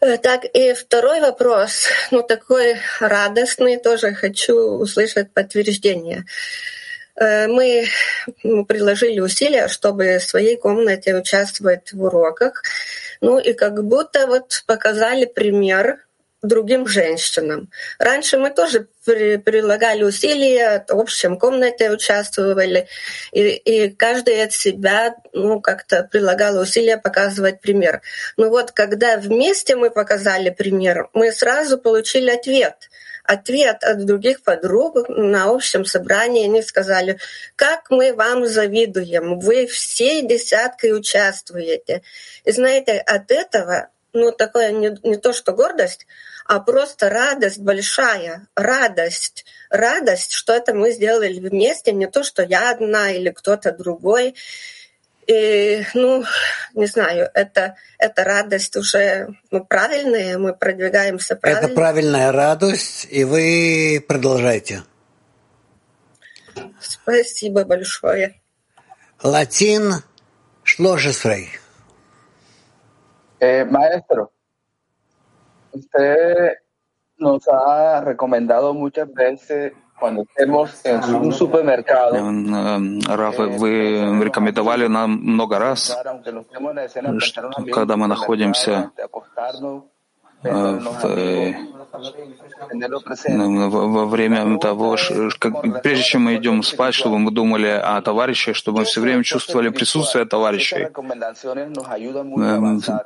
Э, 0.00 0.16
так, 0.16 0.44
и 0.44 0.74
второй 0.74 1.20
вопрос, 1.20 1.88
ну 2.10 2.22
такой 2.22 2.76
радостный, 3.00 3.78
тоже 3.78 4.14
хочу 4.14 4.54
услышать 4.54 5.32
подтверждение. 5.32 6.24
Э, 7.18 7.48
мы 7.48 7.86
приложили 8.42 9.20
усилия, 9.20 9.68
чтобы 9.68 10.18
в 10.18 10.24
своей 10.24 10.56
комнате 10.56 11.16
участвовать 11.16 11.92
в 11.92 12.02
уроках. 12.02 12.62
Ну 13.20 13.38
и 13.38 13.52
как 13.52 13.84
будто 13.84 14.26
вот 14.26 14.62
показали 14.66 15.24
пример 15.24 15.98
другим 16.40 16.86
женщинам. 16.86 17.68
Раньше 17.98 18.38
мы 18.38 18.50
тоже 18.50 18.86
при, 19.04 19.38
прилагали 19.38 20.04
усилия, 20.04 20.84
в 20.88 21.00
общем 21.00 21.36
комнате 21.36 21.90
участвовали, 21.90 22.86
и, 23.32 23.40
и 23.48 23.90
каждый 23.90 24.44
от 24.44 24.52
себя 24.52 25.16
ну, 25.32 25.60
как-то 25.60 26.04
прилагал 26.04 26.60
усилия 26.60 26.96
показывать 26.96 27.60
пример. 27.60 28.02
Но 28.36 28.50
вот 28.50 28.70
когда 28.70 29.16
вместе 29.16 29.74
мы 29.74 29.90
показали 29.90 30.50
пример, 30.50 31.08
мы 31.12 31.32
сразу 31.32 31.76
получили 31.76 32.30
ответ— 32.30 32.76
ответ 33.28 33.84
от 33.84 34.06
других 34.06 34.42
подруг 34.42 35.06
на 35.10 35.50
общем 35.50 35.84
собрании. 35.84 36.46
Они 36.46 36.62
сказали, 36.62 37.18
как 37.56 37.90
мы 37.90 38.14
вам 38.14 38.46
завидуем, 38.46 39.38
вы 39.38 39.66
всей 39.66 40.26
десяткой 40.26 40.96
участвуете. 40.96 42.02
И 42.44 42.52
знаете, 42.52 42.92
от 42.92 43.30
этого, 43.30 43.88
ну, 44.14 44.32
такое 44.32 44.72
не, 44.72 44.96
не 45.02 45.16
то, 45.18 45.34
что 45.34 45.52
гордость, 45.52 46.06
а 46.46 46.58
просто 46.60 47.10
радость 47.10 47.58
большая, 47.58 48.48
радость, 48.54 49.44
радость, 49.68 50.32
что 50.32 50.54
это 50.54 50.72
мы 50.72 50.92
сделали 50.92 51.38
вместе, 51.38 51.92
не 51.92 52.06
то, 52.06 52.22
что 52.22 52.42
я 52.42 52.70
одна 52.70 53.12
или 53.12 53.28
кто-то 53.28 53.72
другой. 53.72 54.36
И, 55.28 55.84
ну, 55.92 56.24
не 56.72 56.86
знаю, 56.86 57.28
это, 57.34 57.76
это 57.98 58.24
радость 58.24 58.76
уже 58.76 59.28
ну, 59.50 59.62
правильная, 59.62 60.38
мы 60.38 60.54
продвигаемся 60.54 61.36
правильно. 61.36 61.66
Это 61.66 61.74
правильная 61.74 62.32
радость, 62.32 63.06
и 63.10 63.24
вы 63.24 64.02
продолжайте. 64.08 64.84
Спасибо 66.80 67.64
большое. 67.64 68.40
Латин 69.22 70.02
Шложесрей. 70.62 71.50
Eh, 73.40 73.64
maestro, 73.66 74.32
usted 75.72 76.56
nos 77.18 77.46
ha 77.48 78.00
recomendado 78.00 78.72
muchas 78.72 79.12
veces 79.12 79.74
Раф, 83.16 83.38
вы 83.38 84.24
рекомендовали 84.24 84.86
нам 84.86 85.10
много 85.10 85.58
раз, 85.58 85.96
что 87.18 87.50
когда 87.72 87.96
мы 87.96 88.06
находимся 88.06 88.90
в, 90.42 91.54
во 93.70 94.06
время 94.06 94.58
того, 94.58 94.96
как, 95.38 95.82
прежде 95.82 96.04
чем 96.04 96.22
мы 96.22 96.36
идем 96.36 96.62
спать, 96.62 96.94
чтобы 96.94 97.18
мы 97.18 97.32
думали 97.32 97.68
о 97.68 98.00
товарищах, 98.02 98.54
чтобы 98.54 98.78
мы 98.78 98.84
все 98.84 99.00
время 99.00 99.24
чувствовали 99.24 99.70
присутствие 99.70 100.26
товарищей. 100.26 100.88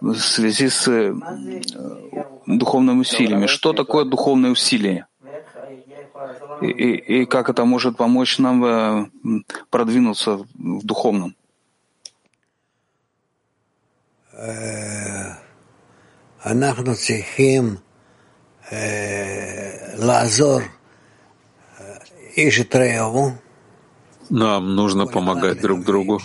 в 0.00 0.18
связи 0.18 0.68
с 0.68 1.14
духовными 2.46 3.00
усилиями. 3.00 3.46
Что 3.46 3.72
такое 3.72 4.04
духовное 4.04 4.50
усилие? 4.50 5.06
и, 6.61 6.67
и, 6.67 7.21
и 7.21 7.25
как 7.25 7.49
это 7.49 7.65
может 7.65 7.97
помочь 7.97 8.39
нам 8.39 8.65
э, 8.65 9.05
продвинуться 9.69 10.37
в 10.55 10.85
духовном? 10.85 11.35
אנחנו 16.45 16.95
צריכים 16.95 17.75
לעזור 19.97 20.59
איש 22.37 22.59
את 22.61 22.75
רעהו. 22.75 23.31
Нам 24.29 24.75
нужно 24.75 25.07
помогать 25.07 25.61
друг 25.61 25.85
другу, 25.85 26.19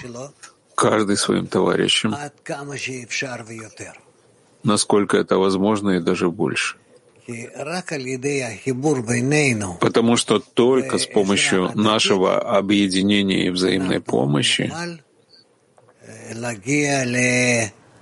каждый 0.74 1.16
своим 1.16 1.46
товарищам, 1.46 2.16
насколько 4.64 5.16
это 5.16 5.38
возможно 5.38 5.90
и 5.90 6.00
даже 6.00 6.28
больше. 6.31 6.76
Потому 9.79 10.15
что 10.15 10.39
только 10.39 10.97
с 10.97 11.05
помощью 11.05 11.71
нашего 11.75 12.39
объединения 12.57 13.47
и 13.47 13.49
взаимной 13.49 13.99
помощи 13.99 14.71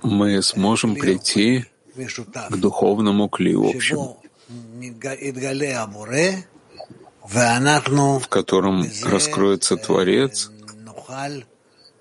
мы 0.02 0.42
сможем 0.42 0.94
прийти 0.94 1.64
к 2.50 2.56
духовному 2.56 3.28
кли 3.28 3.54
общему, 3.54 4.22
в 8.20 8.28
котором 8.28 8.86
раскроется 9.02 9.76
Творец, 9.76 10.50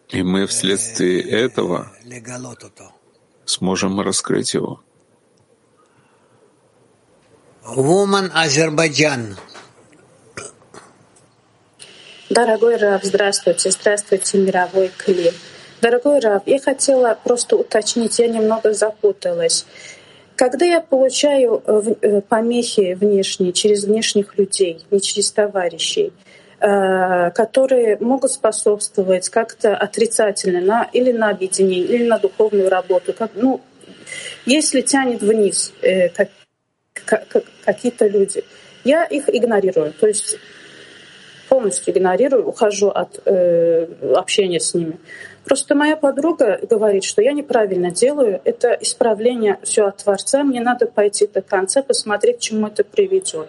и 0.09 0.21
мы 0.21 0.45
вследствие 0.45 1.21
этого 1.21 1.91
сможем 3.45 3.99
раскрыть 3.99 4.53
его. 4.53 4.84
Woman 7.65 8.29
Азербайджан. 8.31 9.37
Дорогой 12.29 12.75
Рав, 12.77 13.03
здравствуйте. 13.03 13.71
Здравствуйте, 13.71 14.37
мировой 14.37 14.91
Кли. 14.95 15.31
Дорогой 15.81 16.19
Рав, 16.19 16.43
я 16.45 16.59
хотела 16.59 17.17
просто 17.23 17.55
уточнить, 17.55 18.19
я 18.19 18.27
немного 18.27 18.73
запуталась. 18.73 19.65
Когда 20.35 20.65
я 20.65 20.79
получаю 20.79 21.63
э, 21.65 21.81
э, 22.01 22.21
помехи 22.21 22.93
внешние 22.93 23.51
через 23.51 23.85
внешних 23.85 24.37
людей, 24.37 24.85
не 24.91 25.01
через 25.01 25.31
товарищей, 25.31 26.13
э, 26.59 27.31
которые 27.31 27.97
могут 27.99 28.31
способствовать 28.31 29.29
как-то 29.29 29.75
отрицательно 29.75 30.61
на, 30.61 30.89
или 30.93 31.11
на 31.11 31.29
объединение, 31.29 31.85
или 31.85 32.07
на 32.07 32.19
духовную 32.19 32.69
работу. 32.69 33.13
Как, 33.13 33.31
ну, 33.33 33.61
если 34.45 34.81
тянет 34.81 35.21
вниз, 35.21 35.73
как, 36.15 36.29
какие-то 37.05 38.07
люди. 38.07 38.43
Я 38.83 39.05
их 39.05 39.29
игнорирую, 39.29 39.93
то 39.93 40.07
есть 40.07 40.37
полностью 41.49 41.93
игнорирую, 41.93 42.45
ухожу 42.45 42.89
от 42.89 43.19
э, 43.25 43.87
общения 44.15 44.59
с 44.59 44.73
ними. 44.73 44.99
Просто 45.43 45.75
моя 45.75 45.95
подруга 45.95 46.59
говорит, 46.69 47.03
что 47.03 47.21
я 47.21 47.31
неправильно 47.31 47.91
делаю, 47.91 48.41
это 48.43 48.77
исправление 48.81 49.59
все 49.63 49.85
от 49.85 49.97
Творца, 49.97 50.43
мне 50.43 50.61
надо 50.61 50.87
пойти 50.87 51.27
до 51.27 51.41
конца, 51.41 51.83
посмотреть, 51.83 52.37
к 52.37 52.41
чему 52.41 52.67
это 52.67 52.83
приведет. 52.83 53.47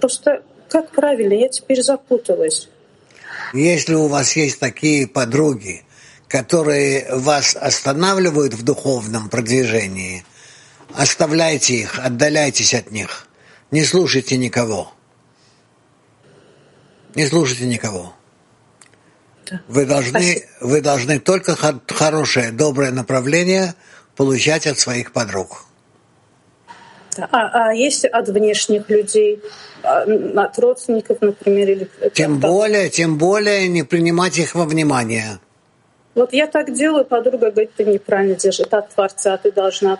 Просто 0.00 0.42
как 0.68 0.90
правильно, 0.90 1.32
я 1.32 1.48
теперь 1.48 1.82
запуталась. 1.82 2.68
Если 3.54 3.94
у 3.94 4.08
вас 4.08 4.36
есть 4.36 4.60
такие 4.60 5.06
подруги, 5.06 5.82
которые 6.28 7.06
вас 7.10 7.56
останавливают 7.56 8.54
в 8.54 8.64
духовном 8.64 9.28
продвижении– 9.28 10.24
Оставляйте 10.94 11.74
их, 11.74 11.98
отдаляйтесь 11.98 12.74
от 12.74 12.90
них. 12.90 13.26
Не 13.70 13.84
слушайте 13.84 14.36
никого. 14.36 14.92
Не 17.14 17.26
слушайте 17.26 17.66
никого. 17.66 18.14
Вы 19.66 19.86
должны, 19.86 20.44
вы 20.60 20.80
должны 20.80 21.18
только 21.20 21.56
хорошее, 21.86 22.52
доброе 22.52 22.90
направление 22.90 23.74
получать 24.16 24.66
от 24.66 24.78
своих 24.78 25.12
подруг. 25.12 25.64
А, 27.18 27.68
а 27.70 27.72
если 27.72 28.08
от 28.08 28.28
внешних 28.28 28.88
людей, 28.88 29.42
а, 29.82 30.02
от 30.02 30.58
родственников, 30.58 31.20
например, 31.20 31.70
или 31.70 31.90
тем 32.14 32.38
более, 32.38 32.90
тем 32.90 33.18
более 33.18 33.68
не 33.68 33.82
принимать 33.82 34.38
их 34.38 34.54
во 34.54 34.64
внимание. 34.64 35.40
Вот 36.14 36.32
я 36.32 36.46
так 36.46 36.72
делаю, 36.72 37.04
подруга 37.04 37.50
говорит, 37.50 37.72
ты 37.76 37.84
неправильно 37.84 38.34
держишь, 38.34 38.66
это 38.66 38.78
от 38.78 38.90
Творца, 38.90 39.36
ты 39.36 39.52
должна 39.52 39.98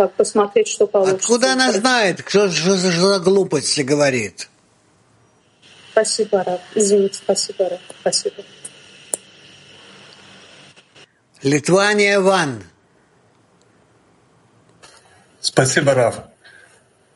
как 0.00 0.14
посмотреть, 0.14 0.68
что 0.68 0.86
получится. 0.86 1.18
Откуда 1.18 1.52
она 1.52 1.72
знает, 1.72 2.22
кто 2.22 2.50
что 2.50 2.74
за, 2.74 3.18
глупости 3.18 3.82
говорит? 3.82 4.48
Спасибо, 5.92 6.42
Раб. 6.42 6.62
Извините, 6.74 7.18
спасибо, 7.18 7.68
Раб. 7.68 7.80
Спасибо. 8.00 8.36
Литвания 11.42 12.18
Ван. 12.18 12.62
Спасибо, 15.42 15.92
Раф. 15.92 16.22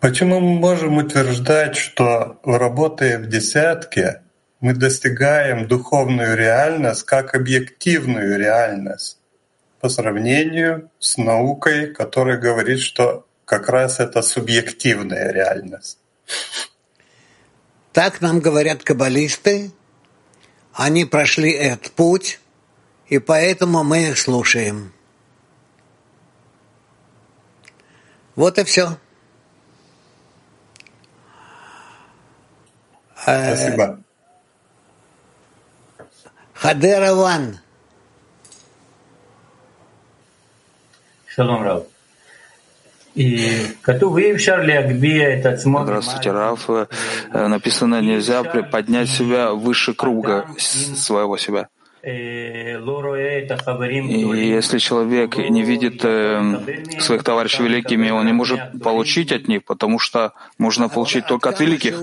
Почему 0.01 0.41
мы 0.41 0.59
можем 0.59 0.99
утверждать, 0.99 1.77
что 1.77 2.39
работая 2.45 3.19
в 3.19 3.31
десятке, 3.31 4.21
мы 4.61 4.75
достигаем 4.75 5.67
духовную 5.67 6.37
реальность 6.37 7.05
как 7.05 7.35
объективную 7.35 8.39
реальность 8.39 9.24
по 9.85 9.91
сравнению 9.91 10.91
с 10.99 11.19
наукой, 11.19 11.93
которая 11.93 12.39
говорит, 12.39 12.81
что 12.81 13.27
как 13.45 13.69
раз 13.69 14.01
это 14.01 14.23
субъективная 14.23 15.31
реальность? 15.31 15.99
Так 17.93 18.23
нам 18.23 18.41
говорят 18.41 18.83
каббалисты. 18.83 19.73
Они 20.73 21.05
прошли 21.05 21.53
этот 21.53 21.93
путь, 21.93 22.41
и 23.09 23.19
поэтому 23.19 23.85
мы 23.85 24.09
их 24.09 24.17
слушаем. 24.17 24.95
Вот 28.37 28.59
и 28.59 28.65
все. 28.65 28.97
Спасибо. 33.21 34.01
Хадера 36.55 37.13
Шалом, 41.35 41.63
Рав. 41.63 41.83
Здравствуйте, 45.85 46.31
Раф. 46.33 46.69
Написано, 47.33 48.01
нельзя 48.01 48.43
поднять 48.45 49.09
себя 49.09 49.53
выше 49.53 49.95
круга 49.95 50.47
своего 50.59 51.37
себя. 51.37 51.69
И 52.03 52.77
если 54.49 54.79
человек 54.79 55.37
не 55.39 55.63
видит 55.63 56.05
э, 56.05 57.01
своих 57.01 57.23
товарищей 57.23 57.63
великими, 57.63 58.11
он 58.11 58.27
не 58.27 58.35
может 58.35 58.61
получить 58.83 59.33
от 59.33 59.49
них, 59.49 59.65
потому 59.65 59.99
что 59.99 60.35
можно 60.59 60.91
получить 60.91 61.27
только 61.27 61.49
от 61.49 61.61
великих. 61.61 61.95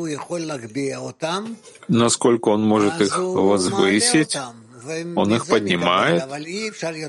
Насколько 1.88 2.50
он 2.50 2.64
может 2.64 3.00
их 3.00 3.20
возвысить, 3.20 4.40
он 5.16 5.34
их 5.34 5.48
поднимает 5.48 6.24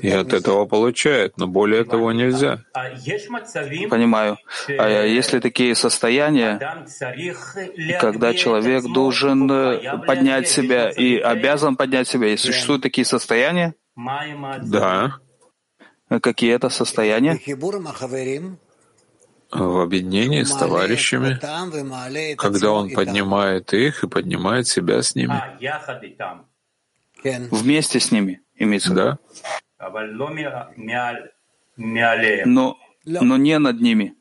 и 0.01 0.09
от 0.09 0.33
этого 0.33 0.65
получает, 0.65 1.37
но 1.37 1.47
более 1.47 1.83
того 1.83 2.11
нельзя. 2.11 2.63
Понимаю. 3.89 4.37
А 4.67 5.05
есть 5.05 5.33
ли 5.33 5.39
такие 5.39 5.75
состояния, 5.75 6.59
когда 7.99 8.33
человек 8.33 8.83
должен 8.93 9.51
э, 9.51 10.05
поднять 10.05 10.47
себя 10.47 10.89
и 10.89 11.17
обязан 11.17 11.75
поднять 11.75 12.07
себя? 12.07 12.27
И 12.33 12.37
существуют 12.37 12.83
такие 12.83 13.05
состояния? 13.05 13.75
Да. 13.95 15.17
Какие 16.21 16.53
это 16.53 16.69
состояния? 16.69 17.39
в 19.53 19.79
объединении 19.81 20.43
с 20.43 20.55
товарищами, 20.55 21.39
когда 22.35 22.71
он 22.71 22.89
поднимает 22.89 23.73
их 23.73 24.03
и 24.03 24.07
поднимает 24.07 24.67
себя 24.67 25.01
с 25.01 25.15
ними. 25.15 25.41
Вместе 27.51 27.99
с 27.99 28.11
ними, 28.11 28.41
имеется 28.55 28.93
да? 28.93 29.17
Но, 32.45 32.77
но 33.05 33.37
не 33.37 33.59
над 33.59 33.81
ними. 33.81 34.15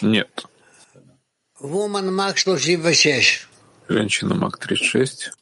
Нет. 0.00 0.46
Woman 1.60 2.10
36. 2.10 3.48
Женщина 3.88 4.34
Мак 4.34 4.58
36. 4.58 5.32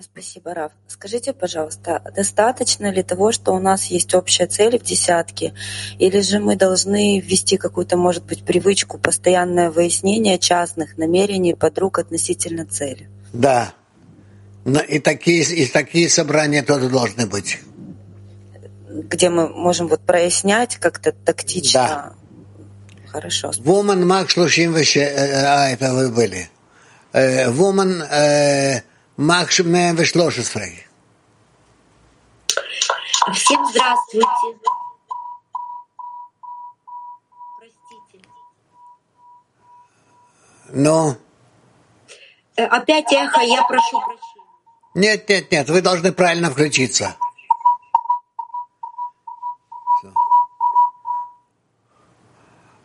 Спасибо, 0.00 0.54
Раф. 0.54 0.72
Скажите, 0.88 1.34
пожалуйста, 1.34 2.02
достаточно 2.16 2.90
ли 2.90 3.02
того, 3.02 3.32
что 3.32 3.52
у 3.52 3.58
нас 3.58 3.86
есть 3.86 4.14
общая 4.14 4.46
цель 4.46 4.78
в 4.78 4.82
десятке, 4.82 5.52
или 5.98 6.20
же 6.20 6.38
мы 6.38 6.56
должны 6.56 7.20
ввести 7.20 7.58
какую-то, 7.58 7.98
может 7.98 8.24
быть, 8.24 8.42
привычку, 8.42 8.98
постоянное 8.98 9.70
выяснение 9.70 10.38
частных 10.38 10.96
намерений 10.96 11.54
подруг 11.54 11.98
относительно 11.98 12.64
цели? 12.64 13.10
Да, 13.34 13.74
но 14.64 14.80
и 14.80 14.98
такие, 14.98 15.42
и 15.42 15.66
такие 15.66 16.08
собрания 16.08 16.62
тоже 16.62 16.88
должны 16.88 17.26
быть. 17.26 17.58
Где 18.88 19.30
мы 19.30 19.48
можем 19.48 19.88
вот 19.88 20.04
прояснять 20.04 20.76
как-то 20.76 21.12
тактично. 21.12 21.80
Да. 21.80 22.14
Хорошо. 23.10 23.50
Woman 23.50 24.04
Мак 24.04 24.28
36, 24.28 24.96
а 24.96 25.68
это 25.70 25.94
вы 25.94 26.10
были. 26.10 26.48
Woman 27.12 28.82
Мак 29.16 29.52
113. 29.52 30.86
Всем 33.34 33.66
здравствуйте. 33.66 34.26
Простите. 37.58 38.28
Ну? 40.70 41.16
Опять 42.56 43.12
эхо, 43.12 43.40
я 43.40 43.62
прошу 43.64 44.00
прощения. 44.00 44.29
Нет, 44.94 45.28
нет, 45.28 45.50
нет, 45.52 45.70
вы 45.70 45.82
должны 45.82 46.12
правильно 46.12 46.50
включиться. 46.50 47.16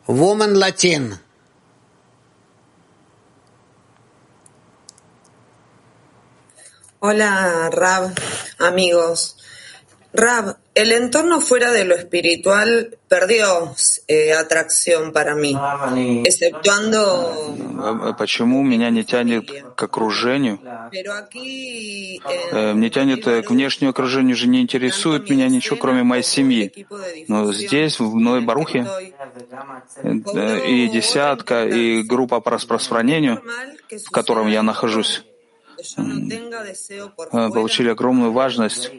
Woman 0.08 0.54
Latin. 0.54 1.18
Hola, 7.02 7.70
Rab, 7.72 8.16
amigos. 8.60 9.36
Rab, 10.14 10.58
el 10.76 10.92
entorno 10.92 11.40
fuera 11.40 11.72
de 11.72 11.86
lo 11.86 11.96
espiritual 11.96 12.98
perdió 13.08 13.74
eh, 14.08 14.34
atracción 14.34 15.14
para 15.14 15.34
mí, 15.34 15.56
exceptuando... 16.26 17.56
Почему 18.18 18.62
меня 18.64 18.90
не 18.90 19.04
тянет 19.06 19.50
к 19.76 19.84
окружению? 19.84 20.60
Мне 22.52 22.90
тянет 22.90 23.24
к 23.24 23.50
внешнему 23.50 23.92
окружению, 23.92 24.36
же 24.36 24.48
не 24.48 24.62
интересует 24.62 25.30
меня 25.30 25.48
ничего, 25.48 25.78
кроме 25.78 26.04
моей 26.04 26.24
семьи. 26.24 26.86
Но 27.28 27.54
здесь, 27.54 28.00
в 28.00 28.16
Ной 28.16 28.42
Барухе, 28.42 28.86
и 30.04 30.90
десятка, 30.90 31.66
и 31.66 32.04
группа 32.04 32.42
по 32.42 32.52
распространению, 32.52 33.42
в 34.06 34.12
котором 34.12 34.48
я 34.48 34.62
нахожусь, 34.62 35.24
получили 37.32 37.90
огромную 37.90 38.32
важность 38.32 38.92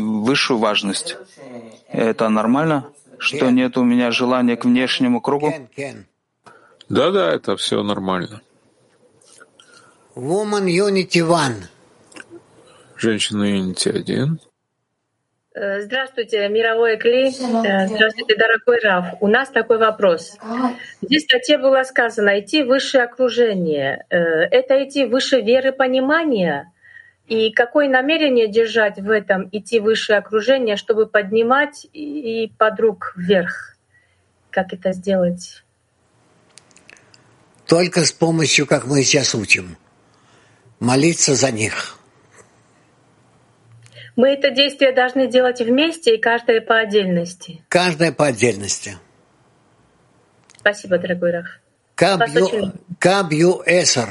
высшую 0.00 0.58
важность. 0.58 1.16
Это 1.88 2.28
нормально, 2.28 2.90
что 3.18 3.50
нет 3.50 3.76
у 3.76 3.84
меня 3.84 4.10
желания 4.10 4.56
к 4.56 4.64
внешнему 4.64 5.20
кругу? 5.20 5.52
Да-да, 6.88 7.34
это 7.34 7.56
все 7.56 7.82
нормально. 7.82 8.40
Woman 10.14 10.66
Unity 10.66 11.22
One. 11.22 11.64
Женщина 12.96 13.44
Unity 13.44 13.90
1. 13.90 14.40
Здравствуйте, 15.80 16.48
мировой 16.48 16.96
Кли. 16.98 17.30
Здравствуйте, 17.30 18.36
дорогой 18.36 18.80
Раф. 18.80 19.14
У 19.20 19.26
нас 19.26 19.48
такой 19.48 19.78
вопрос. 19.78 20.36
Здесь 21.02 21.24
в 21.24 21.26
статье 21.26 21.58
было 21.58 21.82
сказано 21.82 22.38
идти 22.38 22.62
выше 22.62 22.98
окружения. 22.98 24.06
Это 24.08 24.84
идти 24.84 25.04
выше 25.04 25.40
веры 25.40 25.72
понимания? 25.72 26.72
И 27.28 27.52
какое 27.52 27.90
намерение 27.90 28.48
держать 28.48 28.98
в 28.98 29.10
этом, 29.10 29.50
идти 29.52 29.80
выше 29.80 30.14
окружения, 30.14 30.76
чтобы 30.76 31.06
поднимать 31.06 31.86
и 31.92 32.50
подруг 32.56 33.12
вверх? 33.16 33.76
Как 34.50 34.72
это 34.72 34.92
сделать? 34.92 35.62
Только 37.66 38.06
с 38.06 38.12
помощью, 38.12 38.66
как 38.66 38.86
мы 38.86 39.02
сейчас 39.02 39.34
учим, 39.34 39.76
молиться 40.80 41.34
за 41.34 41.50
них. 41.50 41.98
Мы 44.16 44.30
это 44.30 44.50
действие 44.50 44.92
должны 44.92 45.28
делать 45.28 45.60
вместе 45.60 46.16
и 46.16 46.18
каждое 46.18 46.62
по 46.62 46.78
отдельности. 46.78 47.62
Каждое 47.68 48.10
по 48.10 48.26
отдельности. 48.26 48.96
Спасибо, 50.56 50.96
дорогой 50.98 51.32
Раф. 51.32 51.46
Кабью 51.94 53.62
Эсер. 53.66 54.08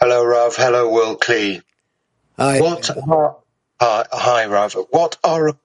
Hello, 0.00 0.24
Rav. 0.24 0.54
Hello, 0.54 0.88
Will 0.92 1.16
Klee. 1.16 1.60
Hi. 2.38 2.60
What 2.60 2.88
are, 2.90 3.36
uh, 3.80 4.04
hi, 4.12 4.46
Rav. 4.46 4.74
What 4.90 5.16
are 5.24 5.56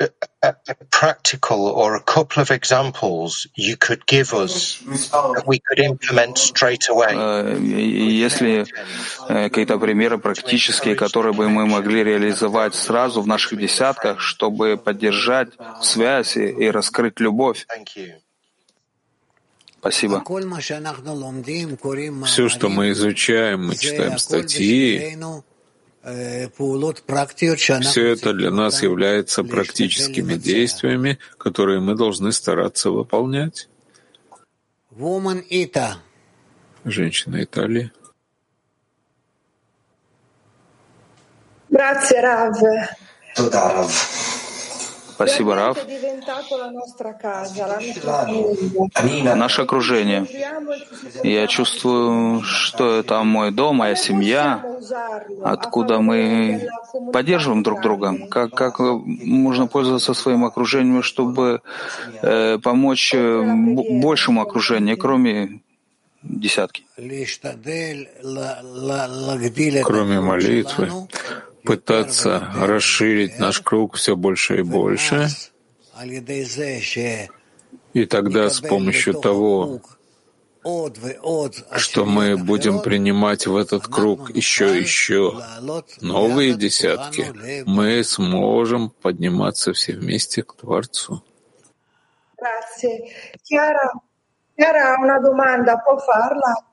a, 0.00 0.08
a 0.42 0.54
practical 0.90 1.66
or 1.66 1.94
a 1.94 2.02
couple 2.02 2.42
of 2.42 2.50
examples 2.50 3.46
you 3.54 3.76
could 3.76 4.04
give 4.06 4.34
us 4.34 4.78
that 5.12 5.44
we 5.46 5.60
could 5.60 5.78
implement 5.78 6.36
straight 6.36 6.88
away? 6.88 7.14
Если 7.60 8.66
какие-то 9.28 9.78
примеры 9.78 10.18
практические, 10.18 10.96
которые 10.96 11.32
бы 11.32 11.48
мы 11.48 11.66
могли 11.66 12.02
реализовать 12.02 12.74
сразу 12.74 13.22
в 13.22 13.28
наших 13.28 13.56
десятках, 13.56 14.20
чтобы 14.20 14.76
поддержать 14.76 15.50
связь 15.80 16.36
и 16.36 16.70
раскрыть 16.70 17.20
любовь. 17.20 17.66
Спасибо. 19.86 20.24
Все, 22.24 22.48
что 22.48 22.68
мы 22.68 22.90
изучаем, 22.90 23.68
мы 23.68 23.76
читаем 23.76 24.18
статьи, 24.18 25.16
все 27.82 28.06
это 28.08 28.32
для 28.32 28.50
нас 28.50 28.82
является 28.82 29.44
практическими 29.44 30.34
действиями, 30.34 31.18
которые 31.38 31.80
мы 31.80 31.94
должны 31.94 32.32
стараться 32.32 32.90
выполнять. 32.90 33.68
Женщина 36.84 37.42
Италии. 37.42 37.92
Grazie, 41.68 42.20
Rav. 42.20 42.54
Спасибо, 45.16 45.54
Раф. 45.54 45.78
Наше 49.34 49.62
окружение. 49.62 50.26
Я 51.24 51.46
чувствую, 51.46 52.42
что 52.42 52.98
это 52.98 53.22
мой 53.22 53.50
дом, 53.50 53.76
моя 53.76 53.96
семья, 53.96 54.62
откуда 55.42 56.00
мы 56.00 56.68
поддерживаем 57.14 57.62
друг 57.62 57.80
друга. 57.80 58.28
Как, 58.28 58.50
как 58.52 58.78
можно 58.78 59.66
пользоваться 59.66 60.12
своим 60.12 60.44
окружением, 60.44 61.02
чтобы 61.02 61.62
э, 62.20 62.58
помочь 62.58 63.14
э, 63.14 63.42
большему 64.02 64.42
окружению, 64.42 64.98
кроме 64.98 65.60
десятки? 66.22 66.84
Кроме 69.82 70.20
молитвы, 70.20 70.90
пытаться 71.66 72.48
расширить 72.54 73.38
наш 73.38 73.60
круг 73.60 73.96
все 73.96 74.16
больше 74.16 74.60
и 74.60 74.62
больше, 74.62 75.28
и 77.92 78.06
тогда 78.06 78.50
с 78.50 78.60
помощью 78.60 79.14
того, 79.14 79.80
что 81.76 82.04
мы 82.04 82.36
будем 82.36 82.80
принимать 82.80 83.46
в 83.46 83.56
этот 83.56 83.86
круг 83.86 84.34
еще 84.34 84.76
и 84.76 84.82
еще 84.82 85.40
новые 86.00 86.54
десятки, 86.54 87.32
мы 87.66 88.02
сможем 88.04 88.90
подниматься 88.90 89.72
все 89.72 89.92
вместе 89.92 90.42
к 90.42 90.54
Творцу. 90.54 91.22
Chiara, 93.42 93.90
Chiara 94.54 94.92
ha 94.92 94.98
una 95.00 95.18
domanda, 95.18 95.78
può 95.78 95.98
farla? 95.98 96.65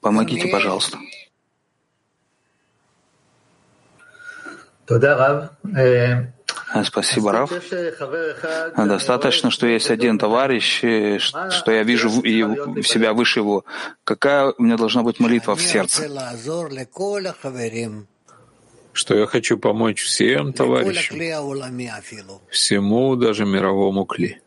Помогите, 0.00 0.48
пожалуйста. 0.48 0.98
Спасибо, 6.84 7.32
Рав. 7.32 7.50
Достаточно, 8.76 9.50
что 9.50 9.66
есть 9.66 9.90
один 9.90 10.18
товарищ, 10.18 10.78
что 10.78 11.70
я 11.70 11.82
вижу 11.84 12.10
в 12.10 12.82
себя 12.82 13.12
выше 13.14 13.40
его. 13.40 13.64
Какая 14.04 14.52
у 14.58 14.62
меня 14.62 14.76
должна 14.76 15.02
быть 15.02 15.20
молитва 15.20 15.54
в 15.56 15.62
сердце? 15.62 16.08
Что 18.92 19.14
я 19.16 19.26
хочу 19.26 19.58
помочь 19.58 20.02
всем 20.04 20.52
товарищам, 20.52 21.18
всему 22.50 23.16
даже 23.16 23.44
мировому 23.44 24.04
кли. 24.04 24.40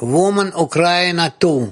Woman 0.00 0.52
Ukraine 0.52 1.32
2. 1.38 1.68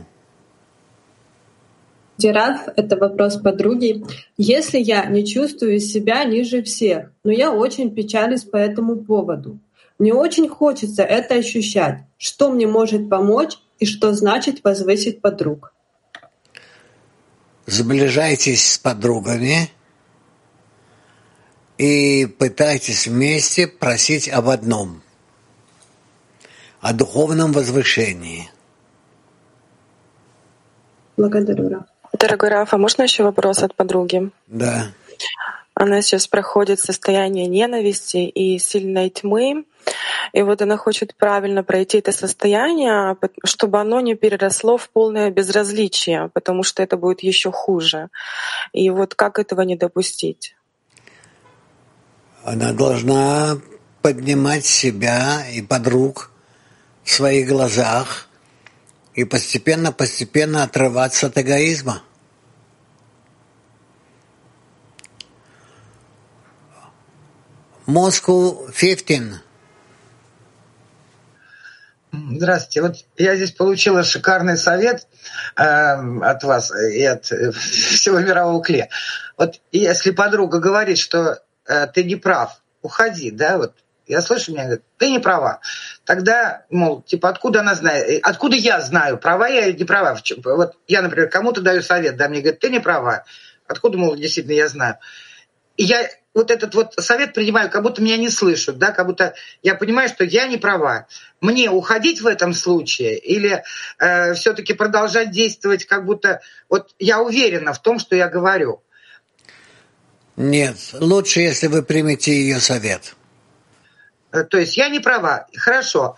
Дираф— 2.19 2.69
это 2.77 2.97
вопрос 2.97 3.37
подруги. 3.39 4.05
Если 4.37 4.79
я 4.79 5.07
не 5.07 5.27
чувствую 5.27 5.81
себя 5.81 6.23
ниже 6.25 6.63
всех, 6.63 7.11
но 7.25 7.33
я 7.33 7.51
очень 7.51 7.93
печалюсь 7.93 8.45
по 8.45 8.57
этому 8.57 8.97
поводу. 8.97 9.59
Мне 9.99 10.15
очень 10.15 10.49
хочется 10.49 11.03
это 11.03 11.35
ощущать. 11.35 12.05
Что 12.19 12.53
мне 12.53 12.69
может 12.69 13.11
помочь 13.11 13.59
и 13.81 13.87
что 13.87 14.13
значит 14.13 14.63
возвысить 14.63 15.21
подруг? 15.21 15.75
Сближайтесь 17.67 18.75
с 18.75 18.79
подругами 18.79 19.71
и 21.79 22.27
пытайтесь 22.27 23.09
вместе 23.09 23.67
просить 23.67 24.29
об 24.29 24.49
одном— 24.49 25.02
о 26.83 26.93
духовном 26.93 27.53
возвышении. 27.53 28.51
Благодарю, 31.17 31.69
Раф. 31.69 31.85
Дорогой 32.13 32.49
Раф, 32.51 32.75
а 32.75 32.79
можно 32.79 33.03
еще 33.03 33.23
вопрос 33.23 33.63
от 33.63 33.75
подруги? 33.77 34.31
Да. 34.49 34.89
Она 35.75 36.03
сейчас 36.03 36.27
проходит 36.27 36.81
состояние 36.81 37.47
ненависти 37.47 38.19
и 38.19 38.59
сильной 38.59 39.11
тьмы, 39.11 39.65
и 40.33 40.43
вот 40.43 40.61
она 40.61 40.77
хочет 40.77 41.15
правильно 41.15 41.63
пройти 41.63 41.99
это 41.99 42.11
состояние, 42.11 43.17
чтобы 43.45 43.81
оно 43.81 44.01
не 44.01 44.17
переросло 44.17 44.77
в 44.77 44.91
полное 44.91 45.31
безразличие, 45.31 46.31
потому 46.35 46.65
что 46.65 46.83
это 46.83 46.97
будет 46.97 47.23
еще 47.23 47.53
хуже. 47.53 48.09
И 48.73 48.91
вот 48.91 49.15
как 49.15 49.39
этого 49.39 49.63
не 49.63 49.77
допустить? 49.77 50.57
Она 52.45 52.73
должна 52.73 53.59
поднимать 54.03 54.67
себя 54.67 55.49
и 55.49 55.63
подруг 55.63 56.32
в 57.05 57.11
своих 57.11 57.49
глазах 57.49 58.29
и 59.15 59.25
постепенно-постепенно 59.25 60.63
отрываться 60.63 61.27
от 61.27 61.39
эгоизма. 61.39 62.03
Москву 67.87 68.69
15. 68.79 69.43
Здравствуйте. 72.13 72.83
Вот 72.83 72.97
я 73.17 73.37
здесь 73.37 73.53
получила 73.53 74.03
шикарный 74.05 74.59
совет 74.59 75.07
э, 75.57 75.63
от 75.63 76.45
вас 76.45 76.71
и 76.71 77.05
от 77.05 77.25
всего 77.25 78.21
мирового 78.21 78.63
кле. 78.63 78.91
Вот 79.39 79.61
если 79.73 80.11
подруга 80.11 80.59
говорит, 80.59 80.99
что 80.99 81.43
э, 81.67 81.87
ты 81.87 82.05
не 82.05 82.17
прав, 82.17 82.61
уходи, 82.83 83.31
да, 83.31 83.57
вот 83.57 83.75
я 84.13 84.21
слышу, 84.21 84.53
меня 84.53 84.65
говорят, 84.65 84.83
ты 84.99 85.11
не 85.11 85.19
права. 85.19 85.61
Тогда, 86.05 86.65
мол, 86.71 87.03
типа, 87.03 87.31
откуда 87.31 87.61
она 87.61 87.75
знает? 87.75 88.09
Э, 88.09 88.21
откуда 88.23 88.57
я 88.57 88.81
знаю, 88.81 89.19
права 89.19 89.49
я 89.49 89.67
или 89.67 89.79
не 89.79 89.85
права? 89.85 90.19
Вот 90.45 90.75
я, 90.87 91.03
например, 91.03 91.31
кому-то 91.31 91.61
даю 91.61 91.83
совет, 91.83 92.17
да, 92.17 92.29
мне 92.29 92.41
говорят, 92.41 92.61
ты 92.61 92.69
не 92.69 92.81
права. 92.81 93.25
Откуда, 93.67 93.97
мол, 93.97 94.15
действительно 94.17 94.55
я 94.55 94.69
знаю? 94.69 94.99
И 95.79 95.85
я 95.85 96.09
вот 96.35 96.51
этот 96.51 96.75
вот 96.75 96.95
совет 96.99 97.33
принимаю, 97.33 97.71
как 97.71 97.83
будто 97.83 98.03
меня 98.03 98.19
не 98.19 98.29
слышат, 98.29 98.79
да, 98.79 98.93
как 98.93 99.07
будто 99.07 99.35
я 99.63 99.75
понимаю, 99.75 100.09
что 100.09 100.25
я 100.25 100.47
не 100.47 100.59
права. 100.59 101.07
Мне 101.41 101.71
уходить 101.71 102.21
в 102.21 102.27
этом 102.27 102.53
случае 102.53 103.19
или 103.19 103.65
э, 103.99 104.35
все-таки 104.35 104.75
продолжать 104.75 105.31
действовать, 105.31 105.87
как 105.87 106.05
будто 106.05 106.41
вот 106.69 106.95
я 106.99 107.21
уверена 107.21 107.73
в 107.73 107.81
том, 107.81 107.99
что 107.99 108.15
я 108.15 108.29
говорю? 108.29 108.83
Нет, 110.37 110.77
лучше, 110.93 111.41
если 111.41 111.67
вы 111.67 111.83
примете 111.83 112.33
ее 112.33 112.61
совет. 112.61 113.15
Э, 114.33 114.45
то 114.45 114.59
есть 114.59 114.77
я 114.77 114.89
не 114.89 115.01
права. 115.01 115.47
Хорошо. 115.57 116.17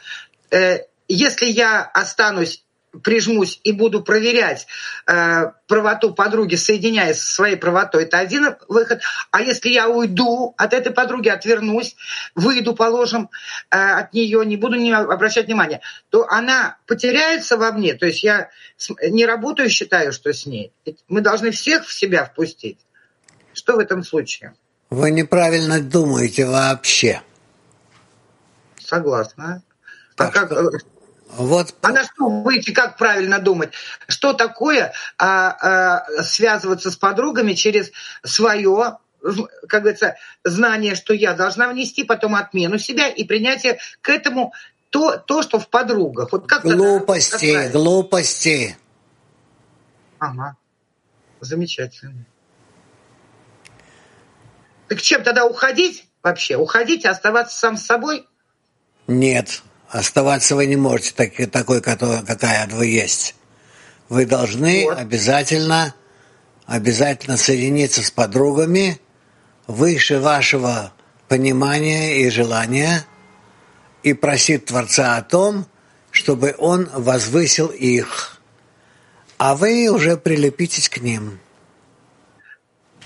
Э, 0.51 0.79
если 1.09 1.47
я 1.47 1.83
останусь 1.83 2.61
прижмусь 3.03 3.59
и 3.65 3.73
буду 3.73 4.05
проверять 4.05 4.69
э, 5.09 5.51
правоту 5.67 6.15
подруги, 6.15 6.55
соединяясь 6.55 7.19
со 7.19 7.35
своей 7.35 7.57
правотой, 7.57 8.05
это 8.05 8.19
один 8.19 8.55
выход. 8.69 9.01
А 9.33 9.43
если 9.43 9.71
я 9.71 9.89
уйду 9.89 10.55
от 10.57 10.73
этой 10.73 10.93
подруги, 10.93 11.29
отвернусь, 11.29 11.97
выйду, 12.37 12.73
положим, 12.73 13.31
от 13.69 14.15
нее, 14.15 14.47
не 14.47 14.57
буду 14.57 14.77
не 14.77 14.93
обращать 14.93 15.47
внимания, 15.47 15.81
то 16.09 16.25
она 16.29 16.77
потеряется 16.87 17.57
во 17.57 17.73
мне. 17.73 17.95
То 17.95 18.07
есть 18.07 18.23
я 18.23 18.51
не 19.03 19.27
работаю, 19.27 19.71
считаю, 19.71 20.13
что 20.13 20.33
с 20.33 20.47
ней. 20.47 20.73
Мы 21.09 21.21
должны 21.21 21.51
всех 21.51 21.87
в 21.87 21.93
себя 21.93 22.25
впустить. 22.25 22.79
Что 23.55 23.75
в 23.75 23.81
этом 23.81 24.05
случае? 24.05 24.55
Вы 24.91 25.11
неправильно 25.11 25.81
думаете 25.81 26.47
вообще. 26.47 27.23
Согласна. 28.95 29.63
А 30.17 30.31
как, 30.31 30.53
э, 30.53 30.79
вот. 31.37 31.75
А 31.83 31.89
на 31.89 32.05
что 32.05 32.29
выйти, 32.29 32.73
как 32.73 32.97
правильно 32.97 33.39
думать? 33.41 33.73
Что 34.07 34.33
такое 34.33 34.93
а, 35.19 35.51
а, 35.51 36.23
связываться 36.23 36.91
с 36.91 36.97
подругами 36.97 37.55
через 37.55 37.91
свое, 38.23 38.99
как 39.69 39.83
говорится, 39.83 40.17
знание, 40.45 40.95
что 40.95 41.13
я 41.13 41.35
должна 41.35 41.69
внести, 41.69 42.05
потом 42.05 42.37
отмену 42.37 42.79
себя 42.79 43.09
и 43.09 43.25
принятие 43.25 43.79
к 44.01 44.09
этому 44.09 44.53
то, 44.91 45.17
то, 45.17 45.43
что 45.43 45.59
в 45.59 45.69
подругах. 45.69 46.31
Вот 46.31 46.47
как 46.47 46.63
глупости, 46.63 47.53
как 47.53 47.73
глупости. 47.73 48.77
Ага. 50.21 50.57
Замечательно. 51.41 52.25
Так 54.89 55.03
чем 55.03 55.25
тогда 55.25 55.47
уходить 55.47 56.07
вообще? 56.23 56.57
Уходить 56.57 57.05
и 57.05 57.09
оставаться 57.09 57.59
сам 57.59 57.77
с 57.77 57.85
собой? 57.85 58.29
Нет, 59.07 59.63
оставаться 59.89 60.57
вы 60.57 60.67
не 60.67 60.77
можете 60.77 61.13
так, 61.15 61.51
такой, 61.51 61.81
какая 61.81 62.67
вы 62.69 62.87
есть. 62.87 63.35
Вы 64.09 64.27
должны 64.27 64.85
вот. 64.85 64.99
обязательно, 64.99 65.95
обязательно 66.67 67.37
соединиться 67.37 68.03
с 68.03 68.11
подругами 68.11 69.01
выше 69.67 70.19
вашего 70.19 70.93
понимания 71.29 72.21
и 72.21 72.31
желания 72.31 73.05
и 74.03 74.13
просить 74.13 74.67
Творца 74.67 75.17
о 75.17 75.23
том, 75.23 75.67
чтобы 76.11 76.55
Он 76.59 76.89
возвысил 76.93 77.69
их, 77.69 78.41
а 79.39 79.57
вы 79.57 79.89
уже 79.89 80.17
прилепитесь 80.17 80.89
к 80.89 80.99
ним. 80.99 81.41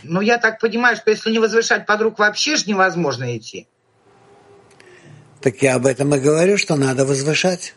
Ну, 0.03 0.21
я 0.21 0.39
так 0.39 0.61
понимаю, 0.61 0.97
что 0.97 1.11
если 1.11 1.31
не 1.31 1.39
возвышать 1.39 1.87
подруг, 1.87 2.19
вообще 2.19 2.57
же 2.57 2.67
невозможно 2.67 3.37
идти. 3.37 3.67
Так 5.41 5.63
я 5.63 5.77
об 5.77 5.87
этом 5.87 6.15
и 6.15 6.19
говорю, 6.19 6.59
что 6.59 6.77
надо 6.77 7.05
возвышать. 7.05 7.75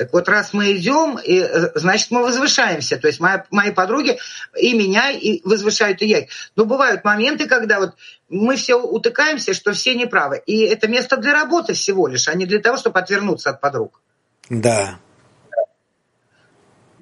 Так 0.00 0.14
вот, 0.14 0.30
раз 0.30 0.54
мы 0.54 0.72
идем, 0.72 1.18
и, 1.18 1.40
э, 1.40 1.72
значит, 1.74 2.10
мы 2.10 2.22
возвышаемся. 2.22 2.96
То 2.96 3.06
есть 3.06 3.20
мои, 3.20 3.36
мои 3.50 3.70
подруги 3.70 4.18
и 4.56 4.72
меня 4.72 5.10
и 5.10 5.42
возвышают, 5.46 6.00
и 6.00 6.06
я 6.06 6.26
Но 6.56 6.64
бывают 6.64 7.04
моменты, 7.04 7.46
когда 7.46 7.80
вот 7.80 7.96
мы 8.30 8.56
все 8.56 8.76
утыкаемся, 8.76 9.52
что 9.52 9.74
все 9.74 9.94
неправы. 9.94 10.42
И 10.46 10.62
это 10.62 10.88
место 10.88 11.18
для 11.18 11.34
работы 11.34 11.74
всего 11.74 12.08
лишь, 12.08 12.28
а 12.28 12.34
не 12.34 12.46
для 12.46 12.60
того, 12.60 12.78
чтобы 12.78 12.98
отвернуться 12.98 13.50
от 13.50 13.60
подруг. 13.60 14.00
Да. 14.48 14.98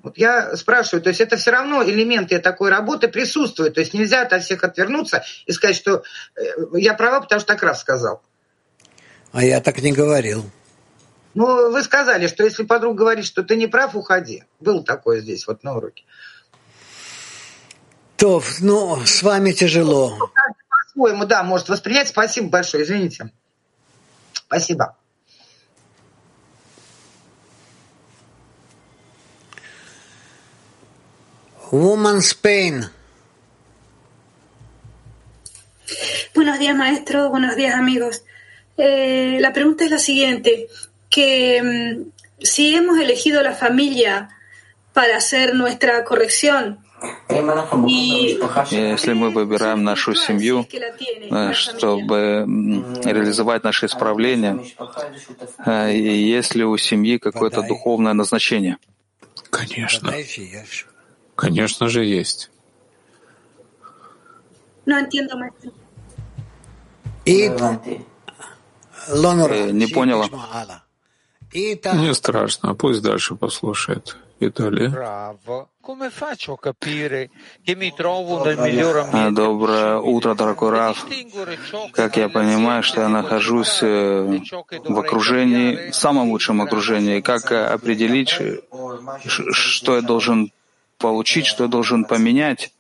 Вот 0.03 0.19
я 0.19 0.57
спрашиваю, 0.57 1.01
то 1.01 1.11
есть 1.11 1.21
это 1.21 1.37
все 1.37 1.53
равно 1.53 1.85
элементы 1.85 2.41
такой 2.41 2.71
работы 2.71 3.07
присутствуют. 3.07 3.75
То 3.75 3.81
есть 3.81 3.95
нельзя 3.95 4.23
от 4.23 4.43
всех 4.43 4.65
отвернуться 4.65 5.23
и 5.47 5.53
сказать, 5.53 5.77
что 5.77 6.03
э, 6.35 6.43
я 6.75 6.95
права, 6.95 7.21
потому 7.21 7.39
что 7.41 7.47
так 7.47 7.63
раз 7.63 7.81
сказал. 7.81 8.23
А 9.33 9.45
я 9.45 9.61
так 9.61 9.79
не 9.83 9.93
говорил. 9.93 10.45
Ну, 11.35 11.71
вы 11.71 11.83
сказали, 11.83 12.27
что 12.27 12.45
если 12.45 12.65
подруга 12.65 12.99
говорит, 12.99 13.25
что 13.25 13.43
ты 13.43 13.57
не 13.57 13.67
прав, 13.67 13.95
уходи. 13.95 14.45
Было 14.61 14.83
такое 14.83 15.21
здесь, 15.21 15.47
вот 15.47 15.63
на 15.63 15.77
уроке. 15.77 16.05
То, 18.17 18.43
ну, 18.61 19.05
с 19.05 19.23
вами 19.23 19.53
тяжело. 19.53 20.17
Ну, 20.19 20.29
по-своему, 20.29 21.25
да, 21.27 21.43
может 21.43 21.69
воспринять. 21.69 22.09
Спасибо 22.09 22.49
большое, 22.49 22.83
извините. 22.83 23.31
Спасибо. 24.33 24.97
Woman's 31.71 32.35
Pain. 32.35 32.87
Buenos 36.35 36.59
días, 36.59 36.75
maestro. 36.75 37.29
Buenos 37.29 37.57
días, 37.57 37.75
amigos. 37.75 38.23
Eh, 38.79 39.39
la 39.41 39.53
pregunta 39.53 39.85
es 39.85 39.91
la 39.91 39.99
siguiente. 39.99 40.69
que 41.09 41.63
mm, 41.63 42.45
si 42.45 42.75
hemos 42.75 42.99
elegido 42.99 43.43
la 43.43 43.53
familia 43.53 44.29
para 44.93 45.17
hacer 45.17 45.55
nuestra 45.55 46.05
corrección, 46.05 46.79
если 48.71 49.13
мы 49.13 49.31
выбираем 49.31 49.85
нашу 49.85 50.17
семью, 50.17 50.67
э, 50.73 51.53
чтобы 51.53 52.45
реализовать 53.05 53.63
наше 53.63 53.87
исправление, 53.87 54.59
э, 55.65 55.97
есть 55.97 56.57
ли 56.57 56.65
у 56.65 56.77
семьи 56.77 57.19
какое-то 57.19 57.63
духовное 57.63 58.15
назначение? 58.15 58.79
Конечно. 59.51 60.13
Конечно 61.37 61.89
же 61.89 62.05
есть. 62.05 62.51
И 67.25 67.51
не 69.73 69.87
поняла. 69.87 70.29
Не 71.53 72.15
страшно, 72.15 72.75
пусть 72.75 73.03
дальше 73.03 73.35
послушает. 73.35 74.17
Италия. 74.41 74.93
А, 79.13 79.31
доброе 79.31 79.99
утро, 79.99 80.35
дорогой 80.35 80.71
Раф. 80.71 81.07
Как 81.93 82.17
я 82.17 82.29
понимаю, 82.29 82.83
что 82.83 83.01
я 83.01 83.09
нахожусь 83.09 83.83
э, 83.83 84.41
в 84.85 84.99
окружении, 84.99 85.91
в 85.91 85.97
самом 85.97 86.31
лучшем 86.31 86.61
окружении, 86.61 87.21
как 87.21 87.51
определить, 87.51 88.31
что 89.25 89.97
я 89.97 90.03
должен 90.03 90.53
получить, 90.99 91.47
что 91.47 91.65
я 91.65 91.69
должен 91.69 92.05
поменять 92.05 92.73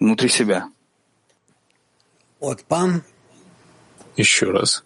внутри 0.00 0.28
себя? 0.30 0.68
Еще 4.16 4.50
раз. 4.50 4.84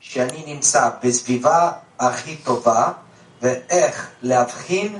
שאני 0.00 0.44
נמצא 0.46 0.90
בסביבה 1.02 1.72
הכי 1.98 2.36
טובה, 2.36 2.92
ואיך 3.42 4.08
להבחין 4.22 4.98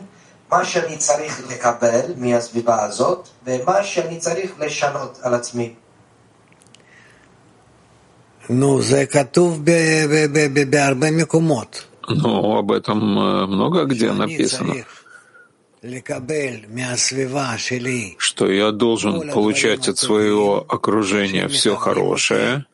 מה 0.52 0.64
שאני 0.64 0.96
צריך 0.96 1.50
לקבל 1.50 2.06
מהסביבה 2.16 2.82
הזאת, 2.82 3.28
ומה 3.46 3.82
שאני 3.82 4.18
צריך 4.18 4.50
לשנות 4.58 5.18
על 5.22 5.34
עצמי. 5.34 5.74
נו, 8.50 8.82
זה 8.82 9.06
כתוב 9.06 9.62
בהרבה 10.70 11.10
מקומות. 11.10 11.84
Ну, 12.08 12.58
об 12.58 12.72
этом 12.72 12.98
много 13.48 13.84
где 13.84 14.12
написано 14.12 14.74
что 18.17 18.51
я 18.51 18.71
должен 18.71 19.29
получать 19.31 19.87
от 19.87 19.97
своего 19.97 20.65
окружения 20.67 21.47
все 21.47 21.75
хорошее, 21.75 22.65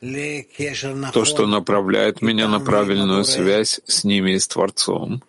то, 0.00 1.24
что 1.24 1.46
направляет 1.46 2.20
меня 2.20 2.48
на 2.48 2.60
правильную 2.60 3.24
связь 3.24 3.80
с 3.86 4.04
ними 4.04 4.32
и 4.32 4.38
с 4.38 4.46
Творцом. 4.46 5.22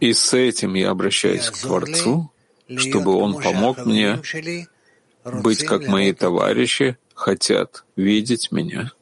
И 0.00 0.12
с 0.12 0.34
этим 0.34 0.74
я 0.74 0.90
обращаюсь 0.90 1.48
к 1.50 1.56
Творцу, 1.56 2.30
чтобы 2.76 3.14
Он 3.14 3.40
помог 3.40 3.86
мне 3.86 4.20
быть, 5.24 5.64
как 5.64 5.86
мои 5.86 6.12
товарищи 6.12 6.98
хотят 7.14 7.84
видеть 7.96 8.52
меня 8.52 8.92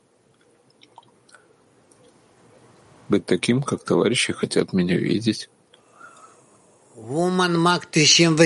быть 3.09 3.27
таким, 3.27 3.63
как 3.63 3.85
товарищи 3.85 4.33
хотят 4.33 4.73
меня 4.73 4.97
видеть. 4.97 5.49
Woman 6.97 7.57
Mag 7.57 7.85
97. 7.93 8.37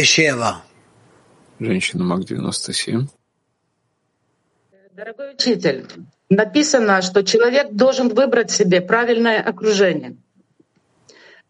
Женщина 1.58 2.04
Маг 2.04 2.24
97. 2.24 3.08
Дорогой 4.92 5.32
учитель, 5.34 5.86
написано, 6.28 7.02
что 7.02 7.22
человек 7.22 7.72
должен 7.72 8.08
выбрать 8.08 8.50
себе 8.50 8.80
правильное 8.80 9.42
окружение. 9.42 10.16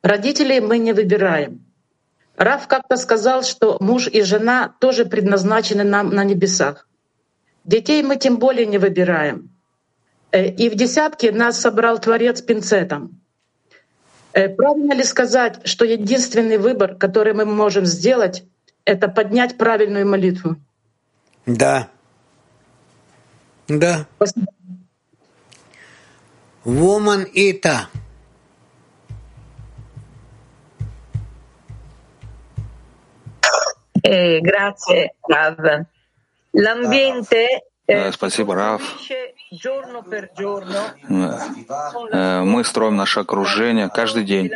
Родителей 0.02 0.60
мы 0.60 0.78
не 0.78 0.92
выбираем. 0.92 1.64
Раф 2.36 2.66
как-то 2.66 2.96
сказал, 2.96 3.42
что 3.42 3.76
муж 3.80 4.08
и 4.08 4.22
жена 4.22 4.74
тоже 4.80 5.04
предназначены 5.04 5.84
нам 5.84 6.10
на 6.10 6.24
небесах. 6.24 6.88
Детей 7.64 8.02
мы 8.02 8.16
тем 8.16 8.38
более 8.38 8.66
не 8.66 8.78
выбираем. 8.78 9.51
Э, 10.32 10.48
и 10.48 10.70
в 10.70 10.74
десятке 10.74 11.30
нас 11.30 11.60
собрал 11.60 11.98
Творец 12.00 12.40
пинцетом. 12.40 13.20
Э, 14.32 14.48
правильно 14.48 14.94
ли 14.94 15.04
сказать, 15.04 15.60
что 15.68 15.84
единственный 15.84 16.56
выбор, 16.56 16.94
который 16.96 17.34
мы 17.34 17.44
можем 17.44 17.84
сделать, 17.84 18.44
это 18.86 19.08
поднять 19.08 19.58
правильную 19.58 20.08
молитву? 20.08 20.56
Да. 21.44 21.88
Да. 23.68 24.06
Спасибо. 24.16 24.46
Woman 26.64 27.26
Ita. 27.34 27.88
Eh, 34.04 34.40
grazie, 34.40 35.14
Rav. 35.28 35.86
L'ambiente 36.52 37.71
спасибо, 38.12 38.54
Раф. 38.54 38.82
Э, 42.12 42.42
мы 42.42 42.64
строим 42.64 42.96
наше 42.96 43.20
окружение 43.20 43.88
каждый 43.88 44.24
день. 44.24 44.50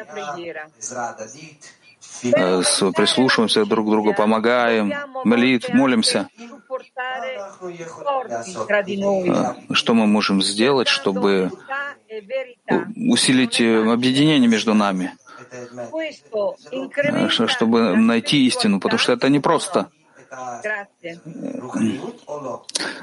Э, 2.34 2.62
прислушиваемся 2.96 3.66
друг 3.66 3.86
к 3.86 3.90
другу, 3.90 4.14
помогаем, 4.14 4.92
молит, 5.24 5.68
молимся. 5.74 6.28
Что 9.72 9.94
мы 9.94 10.06
можем 10.06 10.40
сделать, 10.42 10.88
чтобы 10.88 11.50
усилить 12.96 13.60
объединение 13.60 14.48
между 14.48 14.72
нами? 14.74 15.12
Чтобы 17.28 17.96
найти 17.96 18.46
истину, 18.46 18.80
потому 18.80 18.98
что 18.98 19.12
это 19.12 19.28
непросто. 19.28 19.72
просто 19.72 19.96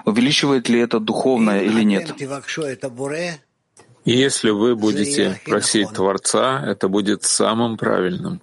увеличивает 0.05 0.69
ли 0.69 0.79
это 0.79 0.99
духовное 0.99 1.61
или 1.61 1.83
нет. 1.83 2.13
Если 4.05 4.49
вы 4.49 4.75
будете 4.75 5.39
просить 5.45 5.89
Творца, 5.93 6.61
это 6.65 6.87
будет 6.89 7.23
самым 7.23 7.77
правильным. 7.77 8.41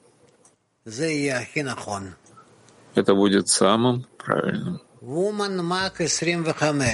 Это 2.95 3.15
будет 3.15 3.49
самым 3.49 4.07
правильным. 4.17 4.81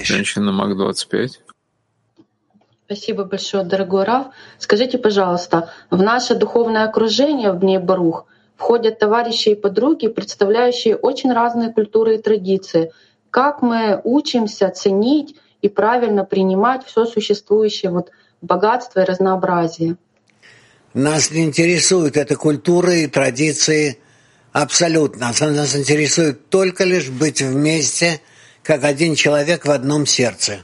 Женщина 0.05 0.53
Мак 0.53 0.77
25. 0.77 1.41
Спасибо 2.87 3.25
большое, 3.25 3.65
дорогой 3.65 4.05
Рав. 4.05 4.29
Скажите, 4.59 4.99
пожалуйста, 4.99 5.71
в 5.91 6.01
наше 6.01 6.37
духовное 6.37 6.85
окружение 6.85 7.51
в 7.53 7.59
Бней 7.59 7.79
Барух 7.79 8.27
входят 8.57 8.99
товарищи 8.99 9.51
и 9.51 9.55
подруги, 9.55 10.09
представляющие 10.09 10.97
очень 10.97 11.33
разные 11.33 11.73
культуры 11.73 12.17
и 12.17 12.23
традиции. 12.23 12.93
Как 13.31 13.63
мы 13.63 14.01
учимся 14.03 14.71
ценить 14.71 15.37
и 15.63 15.69
правильно 15.69 16.25
принимать 16.25 16.85
все 16.87 17.05
существующее 17.05 17.91
вот 17.91 18.11
богатство 18.41 19.01
и 19.01 19.05
разнообразие? 19.05 19.97
Нас 20.95 21.31
не 21.31 21.45
интересует 21.45 22.17
эта 22.17 22.37
культура 22.37 22.95
и 22.95 23.07
традиции 23.07 23.99
абсолютно. 24.53 25.33
Нас 25.39 25.77
интересует 25.77 26.49
только 26.49 26.85
лишь 26.85 27.11
быть 27.11 27.43
вместе, 27.43 28.21
как 28.63 28.85
один 28.85 29.15
человек 29.15 29.67
в 29.67 29.71
одном 29.71 30.07
сердце. 30.07 30.61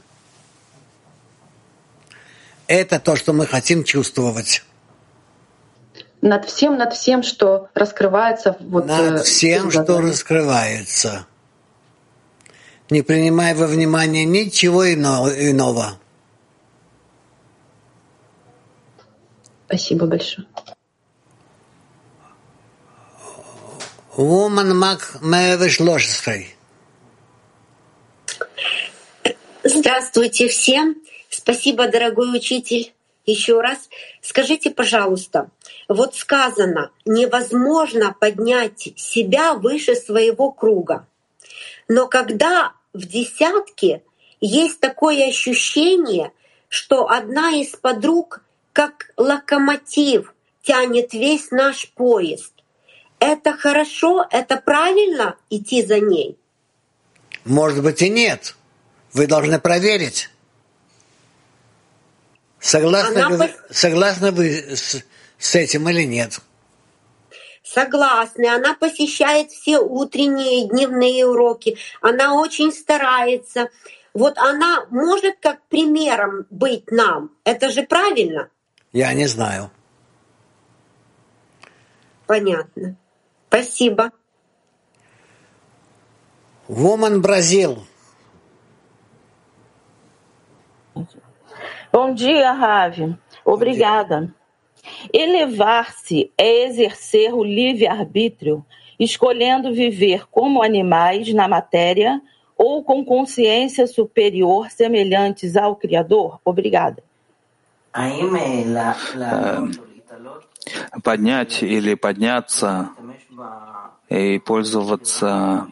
Это 2.65 2.99
то, 2.99 3.15
что 3.15 3.33
мы 3.33 3.45
хотим 3.45 3.83
чувствовать 3.83 4.63
над 6.23 6.45
всем, 6.45 6.77
над 6.77 6.93
всем, 6.93 7.21
что 7.21 7.69
раскрывается. 7.73 8.55
Вот, 8.61 8.85
над 8.85 9.19
э, 9.19 9.23
всем, 9.23 9.69
что 9.69 9.99
раскрывается. 9.99 11.27
Не 12.89 13.01
принимая 13.01 13.53
во 13.53 13.67
внимание 13.67 14.23
ничего 14.23 14.91
иного. 14.91 15.99
Спасибо 19.67 20.05
большое. 20.05 20.47
Woman 24.15 24.73
Мак 24.75 25.17
Здравствуйте 29.63 30.47
всем. 30.47 30.95
Спасибо, 31.29 31.87
дорогой 31.89 32.37
учитель. 32.37 32.93
Еще 33.25 33.61
раз 33.61 33.89
скажите, 34.21 34.69
пожалуйста, 34.71 35.49
вот 35.87 36.15
сказано, 36.15 36.91
невозможно 37.05 38.15
поднять 38.19 38.89
себя 38.97 39.53
выше 39.53 39.95
своего 39.95 40.51
круга. 40.51 41.07
Но 41.87 42.07
когда 42.07 42.73
в 42.93 43.05
десятке 43.05 44.03
есть 44.41 44.79
такое 44.79 45.29
ощущение, 45.29 46.31
что 46.67 47.09
одна 47.09 47.51
из 47.51 47.69
подруг 47.75 48.43
как 48.73 49.11
локомотив 49.15 50.33
тянет 50.63 51.13
весь 51.13 51.51
наш 51.51 51.89
поезд. 51.91 52.51
Это 53.19 53.53
хорошо, 53.53 54.25
это 54.29 54.57
правильно 54.57 55.37
идти 55.49 55.85
за 55.85 55.99
ней? 55.99 56.37
Может 57.45 57.83
быть 57.83 58.01
и 58.01 58.09
нет. 58.09 58.55
Вы 59.13 59.27
должны 59.27 59.59
проверить. 59.59 60.29
Согласны, 62.63 63.19
Она... 63.19 63.29
вы, 63.29 63.53
согласны 63.69 64.31
вы 64.31 64.47
с, 64.73 65.03
с 65.37 65.55
этим 65.55 65.89
или 65.89 66.03
нет? 66.03 66.39
Согласны. 67.61 68.47
Она 68.47 68.73
посещает 68.73 69.51
все 69.51 69.79
утренние 69.79 70.63
и 70.63 70.69
дневные 70.69 71.25
уроки. 71.25 71.77
Она 71.99 72.35
очень 72.35 72.71
старается. 72.71 73.69
Вот 74.13 74.37
она 74.37 74.85
может 74.91 75.39
как 75.41 75.61
примером 75.67 76.45
быть 76.49 76.89
нам. 76.89 77.31
Это 77.43 77.69
же 77.69 77.83
правильно? 77.83 78.49
Я 78.93 79.11
не 79.13 79.27
знаю. 79.27 79.69
Понятно. 82.27 82.95
Спасибо. 83.49 84.11
Woman 86.69 87.21
Brazil. 87.21 87.83
Bom 91.92 92.14
dia, 92.14 92.52
Ravi. 92.52 93.16
Obrigada. 93.44 94.32
Elevar-se 95.12 96.30
é 96.36 96.66
exercer 96.66 97.34
o 97.34 97.42
livre-arbítrio, 97.42 98.64
escolhendo 98.98 99.72
viver 99.72 100.26
como 100.30 100.62
animais 100.62 101.32
na 101.32 101.48
matéria 101.48 102.20
ou 102.56 102.82
com 102.82 103.04
consciência 103.04 103.86
superior 103.86 104.70
semelhantes 104.70 105.56
ao 105.56 105.76
Criador? 105.76 106.40
Obrigada. 106.44 107.02
Поднять 111.02 111.62
или 111.62 111.94
подняться 111.94 112.90
и 114.10 114.38
пользоваться 114.40 115.66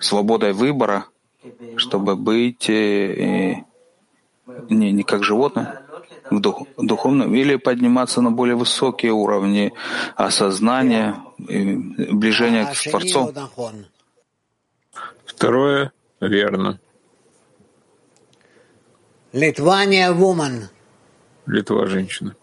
свободой 0.00 0.52
выбора, 0.52 1.06
чтобы 1.76 2.16
быть 2.16 2.70
не, 4.69 4.91
не 4.91 5.03
как 5.03 5.23
животное, 5.23 5.83
в 6.29 6.39
дух, 6.39 6.67
духовном, 6.77 7.33
или 7.35 7.55
подниматься 7.55 8.21
на 8.21 8.31
более 8.31 8.55
высокие 8.55 9.11
уровни 9.11 9.73
осознания, 10.15 11.15
и 11.37 11.75
ближения 12.11 12.65
к 12.65 12.89
Творцу. 12.89 13.33
Второе 15.25 15.91
верно. 16.19 16.79
Литвания 19.31 20.11
woman. 20.11 20.69
Литва 21.45 21.87
женщина. 21.87 22.35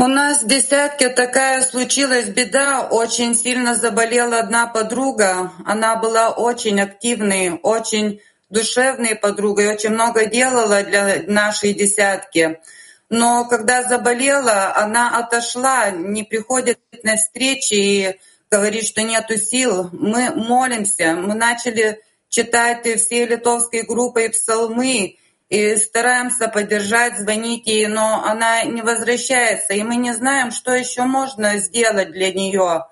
У 0.00 0.06
нас 0.06 0.42
в 0.42 0.46
десятке 0.46 1.10
такая 1.10 1.60
случилась 1.60 2.30
беда. 2.30 2.88
Очень 2.90 3.34
сильно 3.34 3.74
заболела 3.74 4.38
одна 4.38 4.66
подруга. 4.66 5.52
Она 5.66 5.96
была 5.96 6.30
очень 6.30 6.80
активной, 6.80 7.60
очень 7.62 8.20
душевной 8.50 9.14
подругой, 9.14 9.72
очень 9.72 9.90
много 9.90 10.26
делала 10.26 10.82
для 10.82 11.22
нашей 11.26 11.72
десятки. 11.72 12.60
Но 13.08 13.44
когда 13.44 13.82
заболела, 13.82 14.76
она 14.76 15.18
отошла, 15.18 15.90
не 15.90 16.22
приходит 16.22 16.78
на 17.02 17.16
встречи 17.16 17.74
и 17.74 18.20
говорит, 18.50 18.86
что 18.86 19.02
нету 19.02 19.36
сил. 19.36 19.88
Мы 19.92 20.30
молимся, 20.34 21.14
мы 21.14 21.34
начали 21.34 22.00
читать 22.28 22.86
все 23.00 23.26
литовской 23.26 23.82
группой 23.82 24.30
псалмы 24.30 25.16
и 25.48 25.76
стараемся 25.76 26.46
поддержать, 26.46 27.18
звонить 27.18 27.66
ей, 27.66 27.88
но 27.88 28.24
она 28.24 28.62
не 28.62 28.82
возвращается, 28.82 29.74
и 29.74 29.82
мы 29.82 29.96
не 29.96 30.14
знаем, 30.14 30.52
что 30.52 30.72
еще 30.72 31.02
можно 31.02 31.56
сделать 31.58 32.12
для 32.12 32.32
нее. 32.32 32.86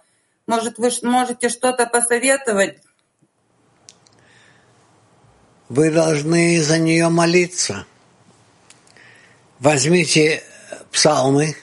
Может, 0.49 0.79
вы 0.79 0.91
можете 1.03 1.49
что-то 1.49 1.87
посоветовать? 1.87 2.79
Вы 5.69 5.91
должны 5.91 6.62
за 6.62 6.79
нее 6.79 7.09
молиться. 7.09 7.87
Возьмите 9.59 10.43
псалмы, 10.91 11.57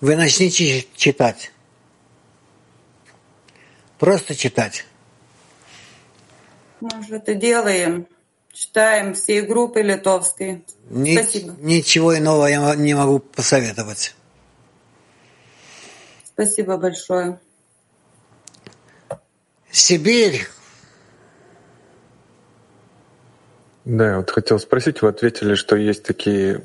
вы 0.00 0.16
начните 0.16 0.86
читать. 0.96 1.52
Просто 3.98 4.34
читать. 4.34 4.84
Мы 6.80 6.90
же 7.04 7.16
это 7.16 7.34
делаем. 7.34 8.08
Читаем 8.52 9.14
всей 9.14 9.42
группы 9.42 9.80
литовской. 9.80 10.66
Ни, 10.90 11.14
Спасибо. 11.14 11.54
Ничего 11.60 12.18
иного 12.18 12.46
я 12.46 12.74
не 12.74 12.94
могу 12.94 13.20
посоветовать. 13.20 14.14
Спасибо 16.24 16.76
большое. 16.76 17.40
Сибирь 19.70 20.48
Да, 23.84 24.18
вот 24.18 24.30
хотел 24.30 24.58
спросить, 24.58 25.02
вы 25.02 25.08
ответили, 25.08 25.54
что 25.54 25.76
есть 25.76 26.04
такие 26.04 26.62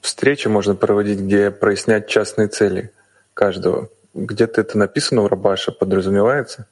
встречи 0.00 0.48
можно 0.48 0.74
проводить, 0.74 1.20
где 1.20 1.50
прояснять 1.50 2.08
частные 2.08 2.48
цели 2.48 2.92
каждого. 3.34 3.88
Где-то 4.14 4.60
это 4.60 4.78
написано 4.78 5.22
у 5.22 5.28
Рабаша, 5.28 5.72
подразумевается? 5.72 6.66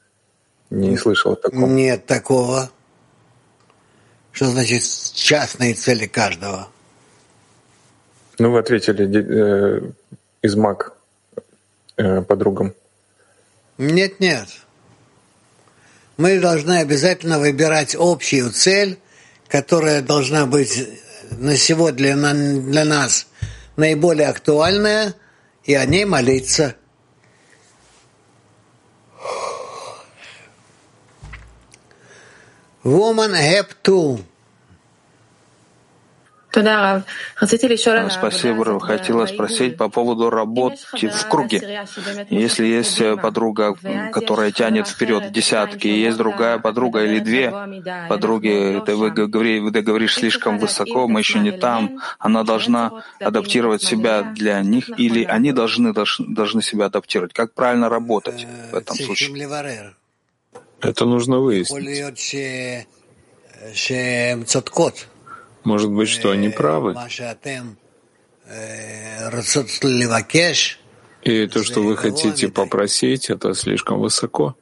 Не 0.70 0.96
слышал 0.96 1.32
о 1.32 1.36
таком. 1.36 1.74
Нет 1.74 2.06
такого. 2.06 2.70
Что 4.32 4.46
значит 4.46 4.82
частные 5.14 5.74
цели 5.74 6.06
каждого? 6.06 6.68
Ну, 8.38 8.52
вы 8.52 8.60
ответили 8.60 9.08
э, 9.08 9.90
из 10.42 10.54
МАК 10.54 10.92
э, 11.96 12.22
подругам. 12.22 12.74
Нет, 13.78 14.20
нет. 14.20 14.48
Мы 16.16 16.38
должны 16.38 16.78
обязательно 16.78 17.38
выбирать 17.38 17.96
общую 17.98 18.50
цель 18.50 18.98
которая 19.48 20.02
должна 20.02 20.46
быть 20.46 20.88
на 21.30 21.56
сегодня 21.56 22.16
для, 22.16 22.34
для 22.34 22.84
нас 22.84 23.26
наиболее 23.76 24.28
актуальная, 24.28 25.14
и 25.64 25.74
о 25.74 25.84
ней 25.84 26.04
молиться. 26.04 26.76
Women 32.82 33.34
have 33.34 33.76
to 33.84 34.24
Спасибо, 38.10 38.64
Рав. 38.64 38.82
Хотела 38.82 39.26
спросить 39.26 39.76
по 39.76 39.88
поводу 39.88 40.30
работы 40.30 40.78
в 40.94 41.28
круге. 41.28 41.84
Если 42.30 42.66
есть 42.66 43.02
подруга, 43.20 43.76
которая 44.12 44.50
тянет 44.50 44.88
вперед 44.88 45.26
в 45.26 45.30
десятки, 45.30 45.86
и 45.86 46.00
есть 46.00 46.16
другая 46.16 46.58
подруга 46.58 47.04
или 47.04 47.18
две 47.18 47.52
подруги, 48.08 48.82
ты, 48.86 48.96
вы, 48.96 49.10
говори, 49.10 49.70
ты 49.70 49.82
говоришь 49.82 50.14
слишком 50.14 50.58
высоко, 50.58 51.06
мы 51.06 51.20
еще 51.20 51.38
не 51.38 51.52
там, 51.52 51.98
она 52.18 52.44
должна 52.44 53.04
адаптировать 53.20 53.82
себя 53.82 54.22
для 54.22 54.62
них, 54.62 54.88
или 54.98 55.24
они 55.24 55.52
должны, 55.52 55.92
должны 55.92 56.62
себя 56.62 56.86
адаптировать. 56.86 57.32
Как 57.34 57.52
правильно 57.52 57.88
работать 57.88 58.46
в 58.72 58.74
этом 58.74 58.96
случае? 58.96 59.94
Это 60.80 61.04
нужно 61.04 61.40
выяснить. 61.40 62.14
Может 65.68 65.90
быть, 65.90 66.08
что 66.08 66.30
они 66.30 66.48
правы. 66.48 66.96
И 71.22 71.46
то, 71.46 71.62
что 71.62 71.82
вы 71.82 71.96
хотите 71.96 72.48
попросить, 72.48 73.28
это 73.28 73.52
слишком 73.52 74.00
высоко. 74.00 74.56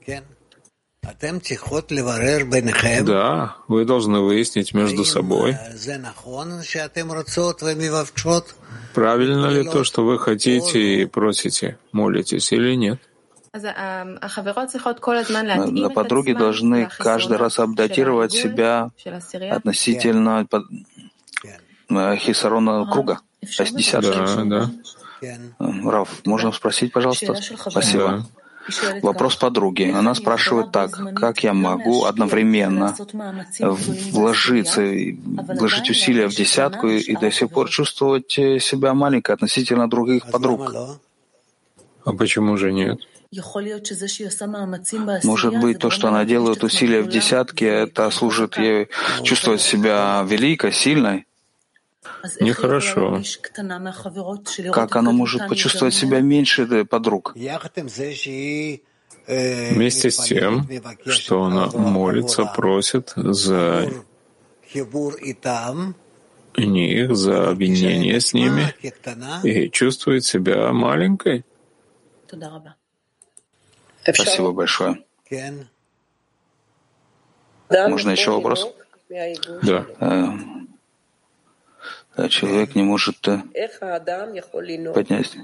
Да, 3.02 3.56
вы 3.68 3.84
должны 3.84 4.18
выяснить 4.18 4.74
между 4.74 5.04
собой, 5.04 5.56
правильно 8.92 9.46
ли 9.46 9.62
то, 9.62 9.84
что 9.84 10.04
вы 10.04 10.18
хотите 10.18 11.02
и 11.02 11.06
просите, 11.06 11.78
молитесь 11.92 12.50
или 12.50 12.74
нет. 12.74 12.98
Но 15.70 15.90
подруги 15.90 16.32
должны 16.32 16.88
каждый 16.98 17.36
раз 17.36 17.58
апдатировать 17.58 18.32
себя 18.32 18.90
относительно 19.50 20.46
хисарона 22.16 22.86
круга, 22.90 23.20
десятки. 23.42 24.44
Да, 24.44 24.44
да. 24.44 24.70
Раф, 25.58 26.22
можно 26.24 26.52
спросить, 26.52 26.92
пожалуйста? 26.92 27.34
Спасибо. 27.70 28.26
Вопрос 29.02 29.36
подруги. 29.36 29.92
Она 29.94 30.14
спрашивает 30.14 30.72
так, 30.72 30.90
как 31.14 31.44
я 31.44 31.52
могу 31.54 32.04
одновременно 32.04 32.96
вложиться, 33.60 34.82
вложить 34.82 35.90
усилия 35.90 36.26
в 36.28 36.34
десятку 36.34 36.88
и 36.88 37.16
до 37.16 37.30
сих 37.30 37.50
пор 37.50 37.68
чувствовать 37.68 38.30
себя 38.30 38.92
маленькой 38.94 39.36
относительно 39.36 39.88
других 39.88 40.30
подруг? 40.30 40.74
А 42.04 42.12
почему 42.12 42.56
же 42.56 42.72
нет? 42.72 43.00
Может 45.24 45.58
быть, 45.58 45.78
то, 45.78 45.90
что 45.90 46.08
она 46.08 46.24
делает 46.24 46.64
усилия 46.64 47.02
в 47.02 47.08
десятке, 47.08 47.66
это 47.66 48.10
служит 48.10 48.56
ей 48.58 48.88
чувствовать 49.22 49.60
себя 49.60 50.24
великой, 50.26 50.72
сильной? 50.72 51.26
Нехорошо. 52.40 53.22
Как 54.72 54.96
она 54.96 55.12
может 55.12 55.48
почувствовать 55.48 55.94
себя 55.94 56.20
меньше 56.20 56.84
подруг? 56.84 57.34
Вместе 59.26 60.10
с 60.10 60.18
тем, 60.24 60.68
что 61.06 61.44
она 61.44 61.66
молится, 61.68 62.44
просит 62.44 63.12
за 63.16 63.90
них, 66.56 67.16
за 67.16 67.50
объединение 67.50 68.20
с 68.20 68.32
ними 68.32 68.74
и 69.42 69.68
чувствует 69.70 70.24
себя 70.24 70.72
маленькой. 70.72 71.44
Спасибо 74.02 74.52
большое. 74.52 75.04
Можно 77.68 78.10
еще 78.10 78.30
вопрос? 78.30 78.68
Да. 79.62 79.86
Э, 82.16 82.28
человек 82.28 82.74
не 82.74 82.82
может 82.82 83.28
э, 83.28 83.42
поднять. 84.94 85.36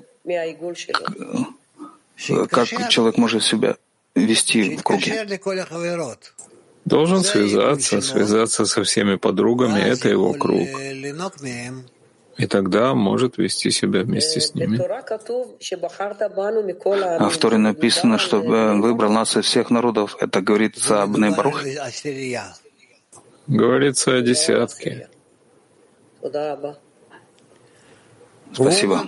Как 2.51 2.89
человек 2.89 3.19
может 3.19 3.43
себя 3.43 3.77
вести 4.15 4.77
в 4.77 4.83
круге? 4.83 5.29
Должен 6.85 7.23
связаться, 7.23 8.01
связаться 8.01 8.65
со 8.65 8.83
всеми 8.83 9.17
подругами, 9.17 9.81
это 9.81 10.09
его 10.09 10.33
круг. 10.33 10.69
И 12.39 12.47
тогда 12.47 12.95
может 12.95 13.37
вести 13.37 13.71
себя 13.71 14.01
вместе 14.01 14.41
с 14.41 14.55
ними. 14.55 14.81
А 17.19 17.29
в 17.29 17.37
Торе 17.37 17.59
написано, 17.59 18.19
что 18.19 18.41
выбрал 18.41 19.13
нас 19.13 19.37
из 19.37 19.45
всех 19.45 19.71
народов. 19.71 20.17
Это 20.19 20.41
говорится 20.41 21.03
об 21.03 21.19
Нейбарух? 21.19 21.63
Говорится 23.47 24.17
о 24.17 24.23
десятке. 24.23 25.09
Спасибо. 28.54 29.02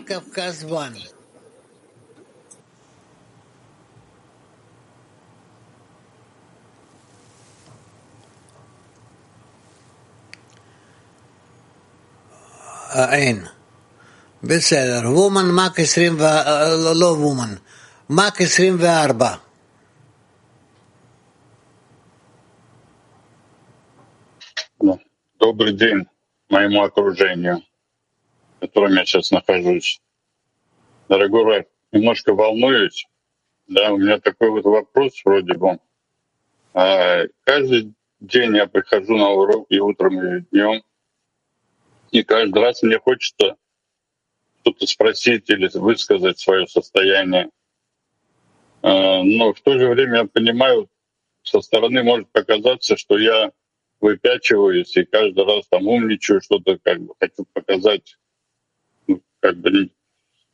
אין. 13.11 13.45
בסדר. 14.43 15.01
וומן 15.05 15.51
מק 15.51 15.79
20, 15.79 16.17
לא 16.95 17.15
וומן, 17.19 17.55
מק 18.09 18.41
24. 18.41 19.35
Добрый 25.39 25.71
день 25.71 26.12
моему 26.48 26.82
окружению, 26.82 27.62
в 28.56 28.60
котором 28.60 28.92
я 28.94 29.04
сейчас 29.04 29.30
нахожусь. 29.30 30.00
Дорогой 31.08 31.44
Райф, 31.44 31.66
немножко 31.92 32.34
волнуюсь. 32.34 33.06
Да, 33.66 33.92
у 33.92 33.98
меня 33.98 34.18
такой 34.18 34.50
вот 34.50 34.64
вопрос 34.64 35.20
вроде 35.24 35.54
бы. 35.54 35.78
А, 36.74 37.22
каждый 37.44 37.94
день 38.20 38.56
я 38.56 38.66
прихожу 38.66 39.16
на 39.16 39.30
урок 39.30 39.66
и 39.70 39.78
утром, 39.78 40.20
и 40.20 40.40
днем, 40.50 40.82
и 42.10 42.22
каждый 42.22 42.62
раз 42.62 42.82
мне 42.82 42.98
хочется 42.98 43.56
что-то 44.60 44.86
спросить 44.86 45.48
или 45.50 45.70
высказать 45.74 46.38
свое 46.38 46.66
состояние. 46.66 47.50
А, 48.82 49.22
но 49.22 49.52
в 49.52 49.60
то 49.60 49.78
же 49.78 49.88
время 49.88 50.18
я 50.18 50.24
понимаю, 50.24 50.88
со 51.42 51.60
стороны 51.60 52.02
может 52.02 52.30
показаться, 52.30 52.96
что 52.96 53.18
я 53.18 53.52
выпячиваюсь 54.04 54.94
и 54.98 55.04
каждый 55.06 55.46
раз 55.46 55.66
там 55.68 55.88
умничаю, 55.88 56.42
что-то 56.42 56.78
как 56.78 57.00
бы 57.00 57.14
хочу 57.18 57.46
показать, 57.54 58.18
ну, 59.06 59.22
как 59.40 59.56
бы 59.56 59.90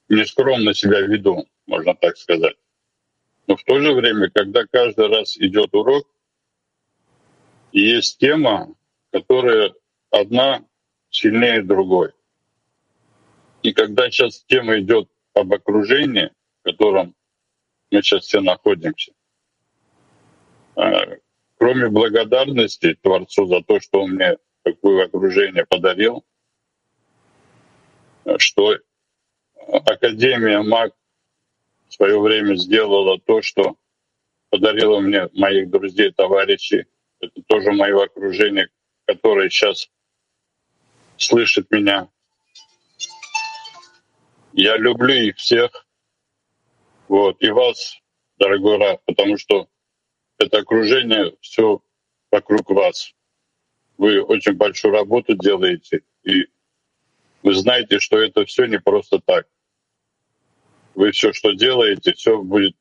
нескромно 0.09 0.73
себя 0.73 1.01
веду, 1.01 1.49
можно 1.67 1.97
так 1.97 2.17
сказать. 2.17 2.55
Но 3.49 3.57
в 3.57 3.65
то 3.65 3.81
же 3.81 3.93
время, 3.93 4.31
когда 4.31 4.65
каждый 4.71 5.09
раз 5.09 5.37
идет 5.37 5.75
урок, 5.75 6.07
есть 7.73 8.19
тема, 8.19 8.73
которая 9.11 9.75
одна 10.13 10.65
сильнее 11.11 11.65
другой. 11.65 12.13
И 13.65 13.73
когда 13.73 14.11
сейчас 14.11 14.45
тема 14.47 14.79
идет 14.79 15.09
об 15.35 15.53
окружении, 15.53 16.31
в 16.61 16.71
котором 16.71 17.17
мы 17.91 18.01
сейчас 18.01 18.27
все 18.27 18.41
находимся, 18.41 19.11
а, 20.77 21.17
кроме 21.61 21.91
благодарности 21.91 22.95
Творцу 23.03 23.47
за 23.47 23.61
то, 23.61 23.81
что 23.81 24.01
он 24.05 24.13
мне 24.13 24.39
такое 24.63 25.05
окружение 25.05 25.67
подарил, 25.67 26.25
что 28.39 28.79
Академия 29.69 30.63
МАГ 30.63 30.95
в 31.89 31.93
свое 31.95 32.19
время 32.19 32.55
сделала 32.55 33.21
то, 33.21 33.43
что 33.43 33.77
подарила 34.49 35.01
мне 35.01 35.29
моих 35.35 35.69
друзей, 35.69 36.13
товарищей. 36.13 36.87
Это 37.21 37.43
тоже 37.47 37.73
мое 37.73 38.05
окружение, 38.05 38.71
которое 39.05 39.51
сейчас 39.51 39.91
слышит 41.19 41.71
меня. 41.71 42.09
Я 44.55 44.79
люблю 44.79 45.15
их 45.15 45.37
всех. 45.37 45.87
Вот. 47.07 47.37
И 47.43 47.51
вас, 47.51 47.99
дорогой 48.39 48.79
Раф, 48.79 49.01
потому 49.05 49.37
что 49.37 49.69
это 50.41 50.59
окружение 50.59 51.35
все 51.41 51.83
вокруг 52.31 52.71
вас. 52.71 53.13
Вы 53.99 54.23
очень 54.23 54.55
большую 54.55 54.95
работу 54.95 55.35
делаете, 55.37 56.01
и 56.25 56.47
вы 57.43 57.55
знаете, 57.55 57.99
что 57.99 58.19
это 58.19 58.45
все 58.47 58.67
не 58.67 58.79
просто 58.79 59.21
так. 59.25 59.47
Вы 60.95 61.13
все, 61.13 61.33
что 61.33 61.53
делаете, 61.53 62.13
все 62.15 62.41
будет 62.43 62.75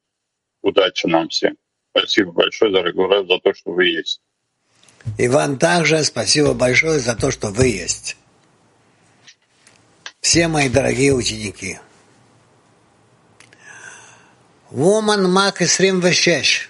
удача 0.62 1.08
нам 1.08 1.30
всем. 1.30 1.58
Спасибо 1.92 2.32
большое, 2.32 2.72
дорогой 2.72 3.08
Раф, 3.08 3.28
за 3.28 3.40
то, 3.40 3.54
что 3.54 3.72
вы 3.72 3.88
есть. 3.88 4.22
И 5.18 5.28
вам 5.28 5.58
также 5.58 6.04
спасибо 6.04 6.54
большое 6.54 7.00
за 7.00 7.16
то, 7.16 7.32
что 7.32 7.50
вы 7.50 7.68
есть 7.68 8.18
все 10.22 10.48
мои 10.48 10.70
дорогие 10.70 11.14
ученики. 11.14 11.80
Woman 14.72 15.28
Мак 15.28 15.58
26. 15.58 16.69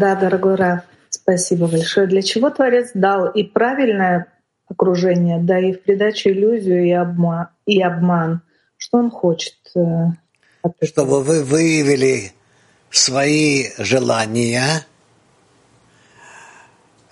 Да, 0.00 0.14
дорогой 0.14 0.54
Раф, 0.54 0.80
спасибо 1.10 1.66
большое. 1.66 2.06
Для 2.06 2.22
чего 2.22 2.48
Творец 2.48 2.92
дал 2.94 3.28
и 3.28 3.42
правильное 3.42 4.32
окружение, 4.66 5.38
да 5.42 5.58
и 5.58 5.74
в 5.74 5.82
придачу 5.82 6.30
иллюзию 6.30 6.86
и 6.86 6.90
обман? 6.92 7.48
И 7.66 7.82
обман. 7.82 8.40
Что 8.78 8.96
он 8.96 9.10
хочет? 9.10 9.58
Э, 9.74 10.06
Чтобы 10.82 11.22
вы 11.22 11.44
выявили 11.44 12.32
свои 12.88 13.66
желания, 13.76 14.86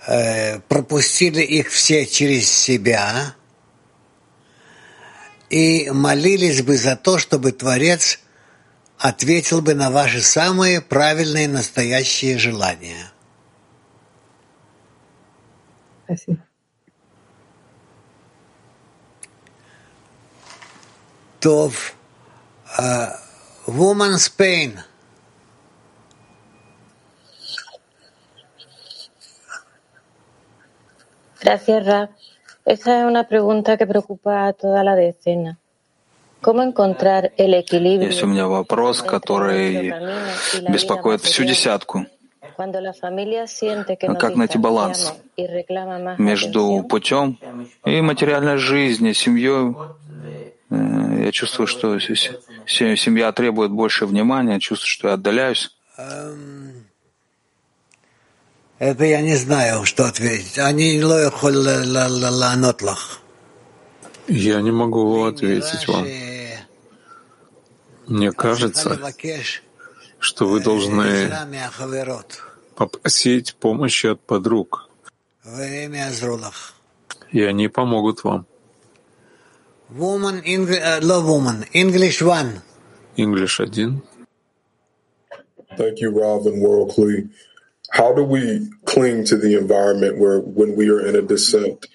э, 0.07 0.59
пропустили 0.61 1.43
их 1.43 1.69
все 1.69 2.07
через 2.07 2.51
себя 2.51 3.35
и 5.51 5.91
молились 5.91 6.63
бы 6.63 6.79
за 6.79 6.97
то, 6.97 7.19
чтобы 7.19 7.53
Творец 7.53 8.19
ответил 8.99 9.63
бы 9.63 9.75
на 9.75 9.91
ваши 9.91 10.21
самые 10.21 10.81
правильные 10.81 11.49
настоящие 11.49 12.39
желания. 12.39 13.13
Спасибо. 16.05 16.39
Тов. 21.41 21.95
Uh, 22.79 23.13
woman's 23.67 24.29
pain. 24.29 24.79
Gracias, 31.41 31.87
Rab. 31.87 32.11
Esa 32.65 33.01
es 33.01 33.07
una 33.07 33.27
pregunta 33.29 33.79
que 33.79 33.87
preocupa 33.87 34.49
a 34.49 34.53
toda 34.53 34.85
la 34.85 34.95
decena. 34.95 35.59
Есть 38.07 38.23
у 38.23 38.27
меня 38.27 38.47
вопрос, 38.47 39.03
который 39.03 39.93
беспокоит 40.69 41.23
всю 41.23 41.45
десятку. 41.45 42.07
Как 42.57 44.37
найти 44.37 44.59
баланс 44.59 45.15
между 46.19 46.83
путем 46.89 47.39
и 47.85 48.01
материальной 48.01 48.57
жизнью, 48.57 49.15
семьей? 49.15 49.77
Э, 50.71 51.23
я 51.25 51.33
чувствую, 51.33 51.67
что 51.67 51.99
семья 51.99 53.33
требует 53.33 53.71
больше 53.71 54.07
внимания, 54.07 54.59
чувствую, 54.59 54.89
что 54.89 55.09
я 55.09 55.15
отдаляюсь. 55.15 55.71
Это 58.79 59.05
я 59.05 59.21
не 59.23 59.37
знаю, 59.37 59.85
что 59.85 60.07
ответить. 60.07 60.59
Они 60.59 61.01
Я 64.29 64.61
не 64.61 64.71
могу 64.71 65.25
ответить 65.25 65.89
вам. 65.89 66.07
Мне 68.07 68.33
кажется, 68.33 68.99
что 70.19 70.47
вы 70.47 70.61
должны 70.61 71.31
попросить 72.75 73.55
помощи 73.55 74.07
от 74.07 74.21
подруг, 74.21 74.89
и 77.33 77.43
они 77.43 77.69
помогут 77.69 78.25
вам. 78.25 78.47
Woman, 79.91 80.43
uh, 80.45 81.01
love 81.01 81.25
woman, 81.25 81.65
English 81.73 82.21
one. 82.21 82.61
English 83.17 83.59
один. 83.59 84.03
Thank 85.79 86.01
you, 86.01 86.11
Rav 86.11 86.47
and 86.47 86.61
World. 86.61 86.93
How 87.91 88.13
do 88.13 88.23
we 88.23 88.69
cling 88.85 89.25
to 89.25 89.39
the 89.39 89.57
environment 89.57 90.19
where 90.19 90.41
when 90.41 90.77
we 90.77 90.91
are 90.91 91.01
in 91.01 91.17
a 91.17 91.23
descent, 91.23 91.87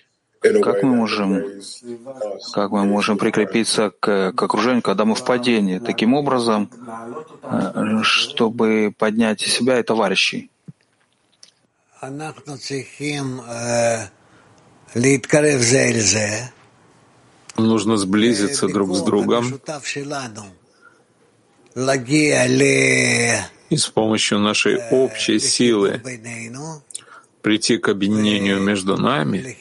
как 0.62 0.84
мы 0.84 0.96
можем, 0.96 1.44
как 2.54 2.72
мы 2.72 2.86
можем 2.86 3.18
прикрепиться 3.18 3.92
к, 4.00 4.34
к 4.34 4.44
окружению, 4.44 4.82
когда 4.82 5.06
мы 5.06 5.16
в 5.16 5.24
падении, 5.24 5.80
таким 5.80 6.14
образом, 6.14 6.70
э, 7.44 8.00
чтобы 8.04 8.94
поднять 8.98 9.42
себя 9.42 9.80
и 9.80 9.84
товарищей? 9.84 10.50
Нужно 17.58 17.98
сблизиться 17.98 18.68
друг 18.68 18.96
с 18.96 19.02
другом. 19.02 19.60
И 23.70 23.78
с 23.78 23.88
помощью 23.88 24.40
нашей 24.40 24.78
общей 24.92 25.40
силы 25.40 26.02
прийти 27.44 27.78
к 27.78 27.90
объединению 27.90 28.62
между 28.62 28.98
нами 28.98 29.58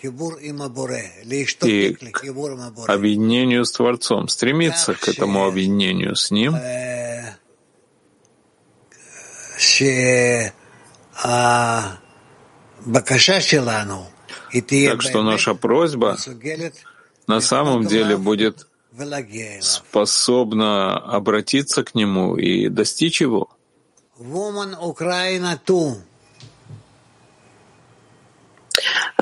и 1.62 1.94
к 1.94 2.88
объединению 2.88 3.64
с 3.64 3.72
Творцом, 3.72 4.28
стремиться 4.28 4.94
к 4.94 5.08
этому 5.08 5.44
объединению 5.46 6.14
с 6.14 6.30
Ним, 6.30 6.54
так 14.86 15.02
что 15.02 15.22
наша 15.22 15.54
просьба 15.54 16.16
на 17.26 17.40
самом 17.40 17.86
деле 17.86 18.16
будет 18.16 18.68
способна 19.60 20.98
обратиться 20.98 21.82
к 21.82 21.96
Нему 21.96 22.36
и 22.36 22.68
достичь 22.68 23.20
Его. 23.20 23.50
А, 24.18 26.11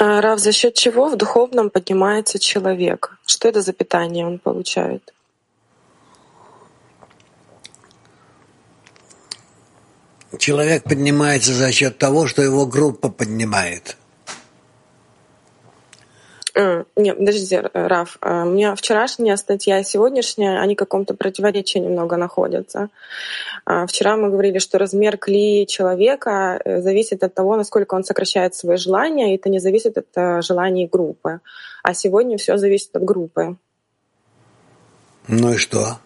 Рав, 0.00 0.38
за 0.38 0.52
счет 0.52 0.74
чего 0.74 1.10
в 1.10 1.16
духовном 1.16 1.68
поднимается 1.68 2.38
человек? 2.38 3.18
Что 3.26 3.48
это 3.48 3.60
за 3.60 3.74
питание 3.74 4.26
он 4.26 4.38
получает? 4.38 5.12
Человек 10.38 10.84
поднимается 10.84 11.52
за 11.52 11.70
счет 11.70 11.98
того, 11.98 12.26
что 12.26 12.40
его 12.42 12.64
группа 12.64 13.10
поднимает. 13.10 13.98
А, 16.60 16.84
нет, 16.96 17.16
подождите, 17.16 17.70
Раф. 17.72 18.18
А, 18.20 18.44
у 18.44 18.50
меня 18.50 18.74
вчерашняя 18.74 19.36
статья 19.36 19.80
и 19.80 19.84
сегодняшняя, 19.84 20.60
они 20.60 20.74
в 20.74 20.78
каком-то 20.78 21.14
противоречии 21.14 21.78
немного 21.78 22.16
находятся. 22.16 22.90
А, 23.64 23.86
вчера 23.86 24.16
мы 24.16 24.28
говорили, 24.28 24.58
что 24.58 24.78
размер 24.78 25.16
клея 25.16 25.64
человека 25.64 26.60
э, 26.62 26.82
зависит 26.82 27.22
от 27.24 27.34
того, 27.34 27.56
насколько 27.56 27.94
он 27.94 28.04
сокращает 28.04 28.54
свои 28.54 28.76
желания, 28.76 29.32
и 29.32 29.36
это 29.36 29.48
не 29.48 29.58
зависит 29.58 29.96
от 29.96 30.06
э, 30.16 30.42
желаний 30.42 30.86
группы. 30.86 31.40
А 31.82 31.94
сегодня 31.94 32.36
все 32.36 32.58
зависит 32.58 32.94
от 32.94 33.04
группы. 33.04 33.56
Ну 35.28 35.54
и 35.54 35.56
что? 35.56 35.98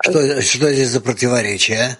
Что, 0.00 0.42
что 0.42 0.72
здесь 0.72 0.88
за 0.88 1.00
противоречие? 1.00 1.96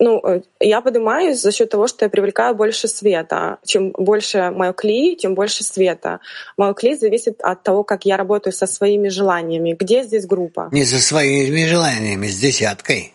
Ну, 0.00 0.18
э, 0.24 0.40
я 0.60 0.80
поднимаюсь 0.80 1.40
за 1.40 1.52
счет 1.52 1.70
того, 1.70 1.86
что 1.86 2.06
я 2.06 2.08
привлекаю 2.08 2.54
больше 2.54 2.88
света. 2.88 3.58
Чем 3.64 3.90
больше 3.90 4.50
мое 4.50 4.72
клей, 4.72 5.14
тем 5.14 5.34
больше 5.34 5.62
света. 5.62 6.20
Мое 6.56 6.72
клей 6.72 6.96
зависит 6.96 7.40
от 7.42 7.62
того, 7.62 7.84
как 7.84 8.06
я 8.06 8.16
работаю 8.16 8.54
со 8.54 8.66
своими 8.66 9.08
желаниями. 9.08 9.76
Где 9.78 10.02
здесь 10.02 10.26
группа? 10.26 10.70
Не 10.72 10.84
со 10.84 10.98
своими 10.98 11.66
желаниями, 11.66 12.28
с 12.28 12.40
десяткой. 12.40 13.12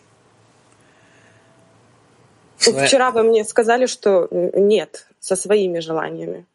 Сво... 2.58 2.86
Вчера 2.86 3.10
вы 3.10 3.24
мне 3.24 3.44
сказали, 3.44 3.86
что 3.86 4.28
нет, 4.30 5.08
со 5.18 5.34
своими 5.34 5.80
желаниями. 5.80 6.46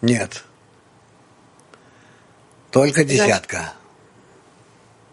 Нет. 0.00 0.42
Только 2.70 3.04
десятка. 3.04 3.74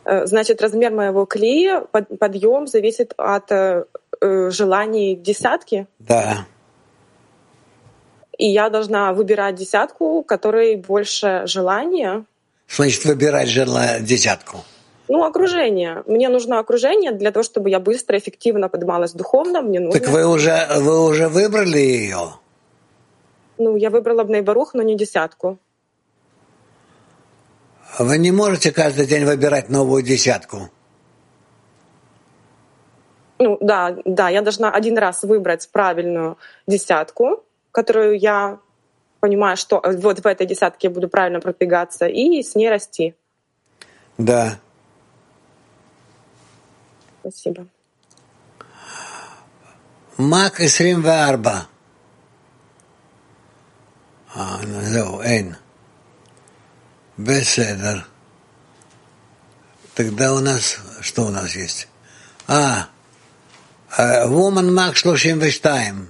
Значит, 0.10 0.24
Э, 0.24 0.26
значит, 0.26 0.62
размер 0.62 0.92
моего 0.92 1.26
клея, 1.26 1.82
подъем 2.20 2.68
зависит 2.68 3.14
от 3.18 3.52
э, 3.52 3.86
э, 4.22 4.50
желаний 4.50 5.16
десятки? 5.16 5.88
Да. 6.00 6.46
И 8.38 8.48
я 8.48 8.70
должна 8.70 9.14
выбирать 9.14 9.56
десятку, 9.56 10.24
которой 10.24 10.76
больше 10.78 11.44
желания. 11.46 12.26
Значит, 12.68 13.06
выбирать 13.06 13.50
жела... 13.50 14.00
десятку. 14.00 14.58
Ну, 15.10 15.24
окружение. 15.24 16.04
Мне 16.08 16.30
нужно 16.30 16.60
окружение 16.60 17.12
для 17.12 17.32
того, 17.32 17.44
чтобы 17.44 17.70
я 17.70 17.80
быстро, 17.80 18.18
эффективно 18.18 18.70
поднималась 18.70 19.14
духовно. 19.14 19.62
Мне 19.62 19.80
нужно... 19.80 20.00
Так 20.00 20.10
вы 20.10 20.26
уже, 20.26 20.68
вы 20.78 21.06
уже 21.06 21.28
выбрали 21.28 21.80
ее? 21.80 22.34
Ну, 23.58 23.76
я 23.76 23.90
выбрала 23.90 24.24
в 24.24 24.30
Найбарух, 24.30 24.74
но 24.74 24.84
не 24.84 24.96
десятку. 24.96 25.58
Вы 27.98 28.18
не 28.18 28.32
можете 28.32 28.72
каждый 28.72 29.08
день 29.08 29.26
выбирать 29.26 29.70
новую 29.70 30.04
десятку. 30.04 30.70
Ну 33.40 33.58
да, 33.62 33.98
да, 34.06 34.30
я 34.30 34.42
должна 34.42 34.70
один 34.70 34.98
раз 34.98 35.24
выбрать 35.24 35.70
правильную 35.72 36.38
десятку, 36.68 37.44
которую 37.72 38.20
я 38.20 38.60
понимаю, 39.20 39.58
что 39.58 39.80
э, 39.84 39.96
вот 39.98 40.20
в 40.20 40.28
этой 40.28 40.46
десятке 40.46 40.88
я 40.88 40.94
буду 40.94 41.08
правильно 41.08 41.40
продвигаться 41.40 42.06
и 42.06 42.44
с 42.44 42.56
ней 42.56 42.70
расти. 42.70 43.16
Да. 44.18 44.60
Спасибо. 47.22 47.68
Мак 50.18 50.60
и 50.60 50.68
Срим 50.68 51.02
Варба. 51.02 51.68
А, 54.36 54.60
назову 54.64 55.22
Эйн. 55.22 55.56
Беседер. 57.20 58.06
Тогда 59.94 60.34
у 60.34 60.40
нас, 60.40 60.80
что 61.02 61.24
у 61.24 61.30
нас 61.30 61.54
есть? 61.54 61.90
А, 62.48 62.88
Woman 63.98 64.70
Mark 64.70 64.94
32. 64.94 66.08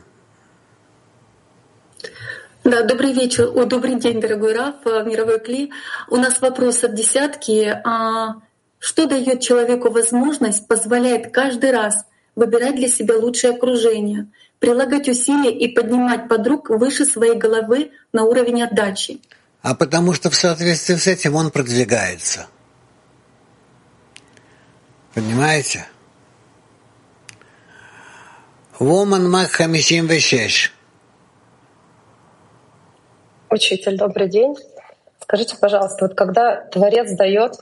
Да, 2.63 2.83
добрый 2.83 3.13
вечер, 3.13 3.49
о, 3.55 3.65
добрый 3.65 3.95
день, 3.95 4.21
дорогой 4.21 4.53
Раф, 4.53 4.75
э, 4.85 5.03
мировой 5.03 5.39
Кли. 5.39 5.71
У 6.09 6.17
нас 6.17 6.41
вопрос 6.41 6.83
от 6.83 6.93
десятки. 6.93 7.81
А 7.83 8.35
что 8.77 9.07
дает 9.07 9.41
человеку 9.41 9.89
возможность, 9.89 10.67
позволяет 10.67 11.33
каждый 11.33 11.71
раз 11.71 12.05
выбирать 12.35 12.75
для 12.75 12.87
себя 12.87 13.17
лучшее 13.17 13.53
окружение, 13.53 14.27
прилагать 14.59 15.09
усилия 15.09 15.51
и 15.57 15.73
поднимать 15.73 16.27
подруг 16.27 16.69
выше 16.69 17.05
своей 17.05 17.35
головы 17.35 17.93
на 18.13 18.25
уровень 18.25 18.61
отдачи? 18.61 19.21
А 19.61 19.75
потому 19.75 20.13
что 20.13 20.29
в 20.29 20.35
соответствии 20.35 20.95
с 20.95 21.07
этим 21.07 21.35
он 21.35 21.51
продвигается. 21.51 22.47
Понимаете? 25.13 25.85
Woman 28.79 29.27
Mach 29.27 29.57
56. 29.57 30.71
Учитель, 33.49 33.97
добрый 33.97 34.29
день. 34.29 34.55
Скажите, 35.21 35.57
пожалуйста, 35.57 36.05
вот 36.05 36.15
когда 36.15 36.61
Творец 36.67 37.11
дает 37.17 37.59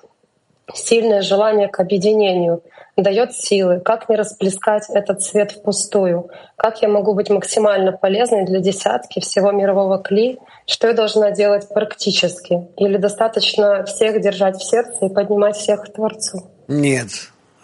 сильное 0.74 1.22
желание 1.22 1.68
к 1.68 1.80
объединению, 1.80 2.64
дает 2.96 3.34
силы, 3.34 3.80
как 3.80 4.10
не 4.10 4.16
расплескать 4.16 4.90
этот 4.90 5.22
свет 5.22 5.52
впустую? 5.52 6.30
Как 6.56 6.82
я 6.82 6.88
могу 6.88 7.14
быть 7.14 7.30
максимально 7.30 7.92
полезной 7.92 8.46
для 8.46 8.60
десятки 8.60 9.20
всего 9.20 9.52
мирового 9.52 10.00
кли? 10.00 10.40
Что 10.66 10.88
я 10.88 10.94
должна 10.94 11.32
делать 11.32 11.70
практически? 11.70 12.68
Или 12.78 12.98
достаточно 12.98 13.86
всех 13.86 14.20
держать 14.22 14.58
в 14.58 14.68
сердце 14.68 15.06
и 15.06 15.14
поднимать 15.14 15.56
всех 15.56 15.84
к 15.84 15.94
Творцу? 15.94 16.50
Нет, 16.68 17.10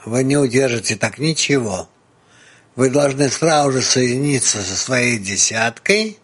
вы 0.06 0.24
не 0.24 0.38
удержите 0.38 0.96
так 0.96 1.18
ничего. 1.18 1.88
Вы 2.76 2.90
должны 2.90 3.30
сразу 3.30 3.72
же 3.72 3.82
соединиться 3.82 4.62
со 4.62 4.76
своей 4.76 5.20
десяткой 5.20 6.18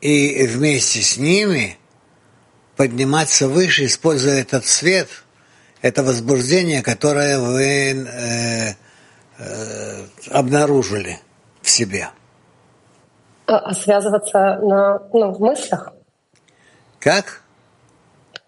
и 0.00 0.46
вместе 0.46 1.00
с 1.00 1.16
ними 1.16 1.78
подниматься 2.76 3.48
выше, 3.48 3.86
используя 3.86 4.40
этот 4.40 4.66
свет, 4.66 5.08
это 5.82 6.02
возбуждение, 6.02 6.82
которое 6.82 7.38
вы 7.38 7.92
э, 7.92 8.74
э, 9.38 10.04
обнаружили 10.30 11.18
в 11.62 11.70
себе. 11.70 12.08
А, 13.46 13.58
а 13.58 13.74
связываться 13.74 14.58
на, 14.62 14.98
ну, 15.12 15.32
в 15.32 15.40
мыслях? 15.40 15.92
Как? 16.98 17.42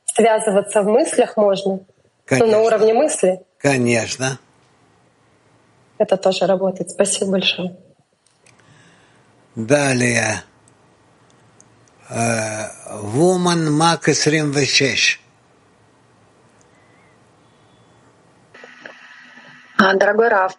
Связываться 0.04 0.82
в 0.82 0.88
мыслях 0.88 1.36
можно? 1.36 1.80
Конечно. 2.24 2.46
Ну, 2.46 2.52
на 2.52 2.66
уровне 2.66 2.94
мысли? 2.94 3.40
Конечно. 3.58 4.38
Это 5.98 6.16
тоже 6.16 6.46
работает. 6.46 6.90
Спасибо 6.90 7.32
большое. 7.32 7.76
Далее. 9.54 10.42
Woman 12.10 13.70
Мак 13.70 14.04
26. 14.04 15.20
Дорогой 19.78 20.28
Раф, 20.28 20.58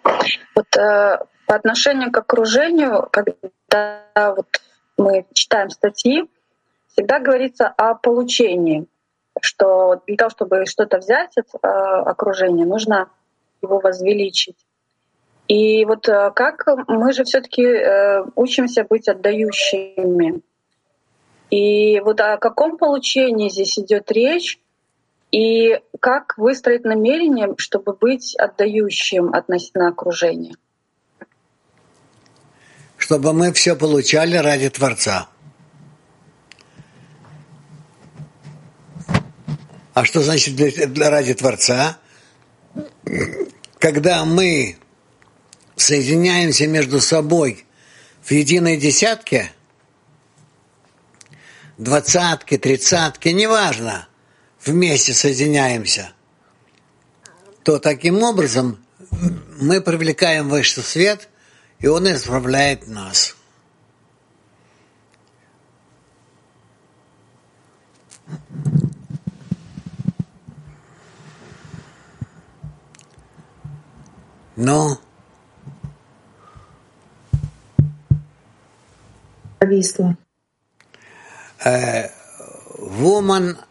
вот 0.56 0.78
э, 0.78 1.20
по 1.46 1.56
отношению 1.56 2.10
к 2.10 2.18
окружению, 2.18 3.10
когда 3.12 4.06
вот 4.16 4.48
мы 4.98 5.26
читаем 5.34 5.70
статьи, 5.70 6.30
всегда 6.88 7.20
говорится 7.20 7.68
о 7.68 7.96
получении, 7.96 8.88
что 9.42 10.02
для 10.08 10.16
того, 10.16 10.30
чтобы 10.30 10.66
что-то 10.66 11.00
взять 11.00 11.38
от 11.38 11.48
э, 11.54 11.68
окружения, 11.68 12.66
нужно 12.66 13.10
его 13.62 13.80
возвеличить. 13.80 14.56
И 15.50 15.84
вот 15.84 16.08
э, 16.08 16.32
как 16.34 16.66
мы 16.88 17.12
же 17.12 17.26
все-таки 17.26 17.66
учимся 18.36 18.86
быть 18.86 19.10
отдающими. 19.10 20.42
И 21.50 22.00
вот 22.00 22.22
о 22.22 22.38
каком 22.38 22.78
получении 22.78 23.50
здесь 23.50 23.78
идет 23.78 24.10
речь, 24.14 24.60
и 25.32 25.80
как 26.00 26.38
выстроить 26.38 26.84
намерение, 26.84 27.54
чтобы 27.58 27.94
быть 27.94 28.36
отдающим 28.36 29.34
относительно 29.34 29.90
окружения? 29.90 30.56
Чтобы 32.98 33.34
мы 33.34 33.54
все 33.54 33.76
получали 33.76 34.38
ради 34.38 34.70
Творца. 34.70 35.30
А 39.94 40.06
что 40.06 40.22
значит 40.22 40.56
для, 40.56 40.88
для 40.88 41.10
ради 41.10 41.34
Творца? 41.34 41.98
Когда 43.80 44.26
мы 44.26 44.78
соединяемся 45.76 46.68
между 46.68 47.00
собой 47.00 47.66
в 48.22 48.32
единой 48.32 48.78
десятке, 48.78 49.52
двадцатки, 51.78 52.58
тридцатки, 52.58 53.30
неважно, 53.30 54.09
вместе 54.66 55.14
соединяемся, 55.14 56.14
то 57.64 57.80
таким 57.80 58.24
образом 58.24 58.84
мы 59.62 59.82
привлекаем 59.82 60.50
высший 60.50 60.84
свет, 60.84 61.30
и 61.80 61.88
он 61.88 62.12
исправляет 62.12 62.88
нас. 62.88 63.36
Но 74.56 75.00
Повисла. 79.60 80.18
Woman 82.80 83.58
533. 83.58 83.69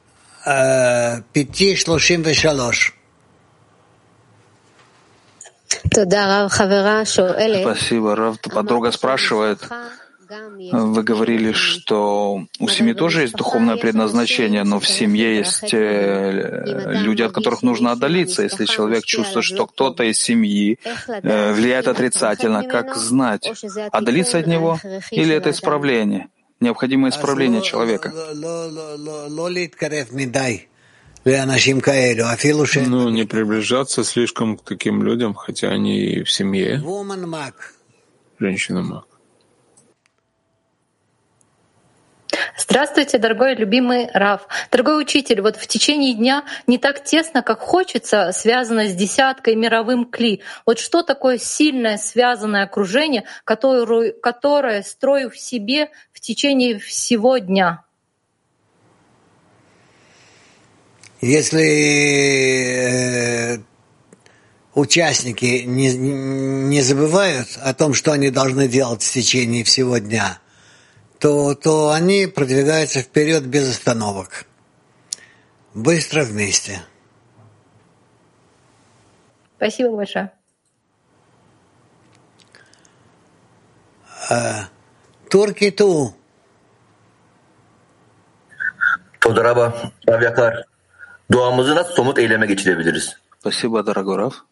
Спасибо. 7.63 8.17
Рав, 8.17 8.41
подруга 8.41 8.91
спрашивает, 8.91 9.61
вы 10.29 11.03
говорили, 11.03 11.53
что 11.53 12.45
у 12.59 12.69
семьи 12.69 12.93
тоже 12.93 13.23
есть 13.23 13.35
духовное 13.35 13.77
предназначение, 13.77 14.63
но 14.63 14.79
в 14.79 14.87
семье 14.87 15.39
есть 15.39 15.73
э, 15.73 16.65
люди, 17.03 17.23
от 17.23 17.33
которых 17.33 17.63
нужно 17.63 17.93
отдалиться. 17.93 18.43
Если 18.43 18.67
человек 18.67 19.05
чувствует, 19.05 19.45
что 19.45 19.67
кто-то 19.67 20.05
из 20.05 20.19
семьи 20.21 20.79
э, 20.85 21.53
влияет 21.53 21.89
отрицательно, 21.89 22.65
как 22.65 22.95
знать, 22.97 23.51
отдалиться 23.91 24.39
от 24.39 24.47
него 24.47 24.79
или 25.11 25.35
это 25.35 25.51
исправление? 25.51 26.29
Необходимое 26.61 27.11
исправление 27.11 27.63
человека. 27.63 28.13
Ну, 32.89 33.09
не 33.11 33.25
приближаться 33.25 34.03
слишком 34.03 34.57
к 34.57 34.65
таким 34.65 35.03
людям, 35.03 35.35
хотя 35.35 35.69
они 35.69 35.99
и 36.01 36.23
в 36.25 36.31
семье. 36.31 36.83
Женщина 38.39 38.83
маг. 38.83 39.05
Здравствуйте, 42.61 43.19
дорогой 43.19 43.55
любимый 43.55 44.11
Раф. 44.13 44.49
Дорогой 44.71 45.01
учитель, 45.01 45.41
вот 45.41 45.57
в 45.57 45.67
течение 45.67 46.13
дня 46.13 46.45
не 46.67 46.77
так 46.77 47.05
тесно, 47.05 47.43
как 47.43 47.61
хочется, 47.61 48.31
связано 48.33 48.89
с 48.89 48.95
десяткой 48.95 49.55
мировым 49.55 50.05
кли. 50.05 50.43
Вот 50.67 50.79
что 50.79 51.03
такое 51.03 51.39
сильное 51.39 51.97
связанное 51.99 52.65
окружение, 52.65 53.25
которое, 53.45 54.13
которое 54.13 54.83
строю 54.83 55.31
в 55.31 55.39
себе 55.39 55.91
течение 56.29 56.79
всего 56.79 57.39
дня? 57.39 57.85
Если 61.21 61.65
э, 63.55 63.59
участники 64.75 65.65
не, 65.67 65.93
не 65.95 66.83
забывают 66.83 67.49
о 67.61 67.75
том, 67.75 67.95
что 67.95 68.13
они 68.13 68.31
должны 68.31 68.69
делать 68.69 69.03
в 69.03 69.11
течение 69.11 69.65
всего 69.65 69.99
дня— 69.99 70.39
то, 71.19 71.55
то 71.55 71.91
они 71.91 72.27
продвигаются 72.27 73.03
вперед 73.03 73.47
без 73.47 73.69
остановок. 73.69 74.47
Быстро 75.75 76.25
вместе. 76.25 76.83
Спасибо 79.57 79.97
большое. 79.97 80.33
Турки 85.29 85.71
ту. 85.71 86.15
Todaraba, 89.29 89.93
Ravyakar, 90.09 90.65
duamızı 91.33 91.75
nasıl 91.75 91.95
somut 91.95 92.19
eyleme 92.19 92.47
geçirebiliriz? 92.47 93.17
Спасибо, 93.41 93.83
дорогой 93.83 94.17
Раф. 94.17 94.45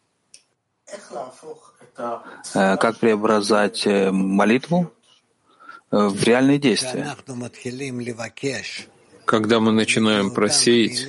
Как 2.52 2.98
преобразовать 2.98 3.86
молитву 3.86 4.92
в 5.90 6.22
реальные 6.22 6.58
действия. 6.58 7.06
Когда 9.24 9.60
мы 9.60 9.72
начинаем 9.72 10.30
просить, 10.30 11.06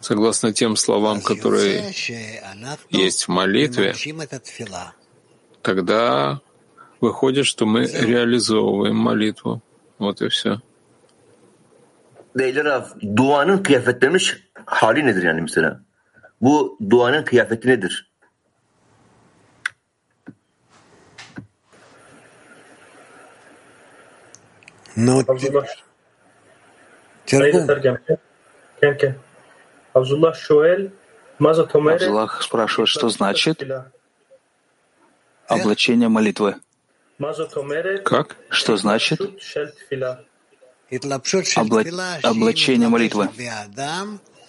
Согласно 0.00 0.52
тем 0.52 0.76
словам, 0.76 1.20
которые 1.20 1.92
есть 2.90 3.24
в 3.24 3.28
молитве, 3.28 3.94
тогда 5.62 6.40
выходит, 7.00 7.46
что 7.46 7.66
мы 7.66 7.86
реализовываем 7.86 8.96
молитву. 8.96 9.60
Вот 9.98 10.22
и 10.22 10.28
все. 10.28 10.60
Beyler 12.34 12.84
duanın 13.16 13.62
kıyafetlenmiş 13.62 14.36
hali 14.66 15.06
nedir 15.06 15.22
yani 15.22 15.40
mesela? 15.40 15.80
Bu 16.40 16.78
duanın 16.90 17.24
kıyafeti 17.24 17.68
nedir? 17.68 18.08
Абдуллах 32.08 32.42
спрашивает, 32.42 32.88
что 32.88 33.08
значит 33.08 33.62
облачение 35.48 36.08
молитвы. 36.08 36.56
Как? 38.04 38.36
Что 38.48 38.76
значит 38.76 39.20
обла... 41.56 41.82
облачение 42.22 42.88
молитвы? 42.88 43.28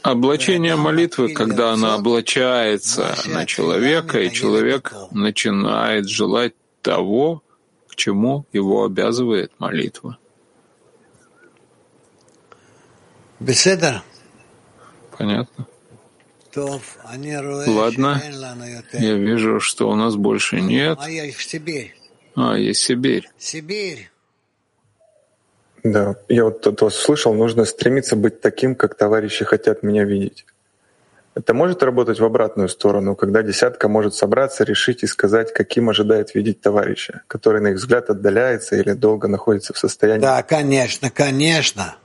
Облачение 0.01 0.75
молитвы, 0.77 1.33
когда 1.33 1.73
она 1.73 1.95
облачается 1.95 3.15
на 3.25 3.45
человека, 3.45 4.19
и 4.21 4.31
человек 4.31 4.93
начинает 5.11 6.07
желать 6.07 6.53
того, 6.81 7.43
к 7.89 7.95
чему 7.95 8.45
его 8.53 8.85
обязывает 8.85 9.51
молитва. 9.59 10.17
Понятно. 15.17 15.67
Ладно, 17.67 18.21
я 18.93 19.13
вижу, 19.15 19.59
что 19.59 19.89
у 19.89 19.95
нас 19.95 20.15
больше 20.15 20.61
нет. 20.61 20.97
А, 22.35 22.57
есть 22.57 22.81
Сибирь. 22.81 23.29
Да, 25.83 26.15
я 26.27 26.45
вот 26.45 26.61
тут 26.61 26.81
вас 26.81 26.95
слышал, 26.95 27.33
нужно 27.33 27.65
стремиться 27.65 28.15
быть 28.15 28.41
таким, 28.41 28.75
как 28.75 28.95
товарищи 28.95 29.45
хотят 29.45 29.83
меня 29.83 30.03
видеть. 30.03 30.45
Это 31.35 31.53
может 31.53 31.83
работать 31.83 32.19
в 32.19 32.25
обратную 32.25 32.67
сторону, 32.67 33.15
когда 33.15 33.43
десятка 33.43 33.87
может 33.87 34.13
собраться, 34.13 34.65
решить 34.65 35.03
и 35.03 35.07
сказать, 35.07 35.53
каким 35.53 35.89
ожидает 35.89 36.35
видеть 36.35 36.59
товарища, 36.59 37.21
который, 37.27 37.61
на 37.61 37.69
их 37.69 37.77
взгляд, 37.77 38.09
отдаляется 38.09 38.75
или 38.75 38.91
долго 38.91 39.29
находится 39.29 39.73
в 39.73 39.77
состоянии. 39.77 40.21
Да, 40.21 40.43
конечно, 40.43 41.09
конечно. 41.09 41.95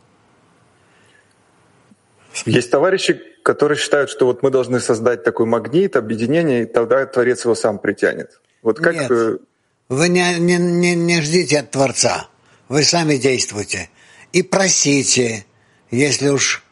Есть 2.47 2.71
товарищи, 2.71 3.21
которые 3.43 3.77
считают, 3.77 4.11
что 4.11 4.27
вот 4.27 4.43
мы 4.43 4.51
должны 4.51 4.79
создать 4.79 5.25
такой 5.25 5.47
магнит, 5.47 5.97
объединение, 5.97 6.63
и 6.63 6.67
тогда 6.67 7.05
Творец 7.07 7.45
его 7.45 7.55
сам 7.57 7.79
притянет. 7.79 8.41
Вот 8.63 8.79
как... 8.79 8.95
Нет, 8.95 9.41
вы 9.89 10.09
не, 10.09 10.39
не, 10.39 10.57
не, 10.57 10.95
не 10.95 11.21
ждите 11.21 11.61
от 11.61 11.71
Творца. 11.71 12.29
Вы 12.69 12.85
сами 12.85 13.17
действуйте. 13.17 13.91
И 14.33 14.43
просите. 14.43 15.47
Если 15.91 16.29
уж, 16.29 16.65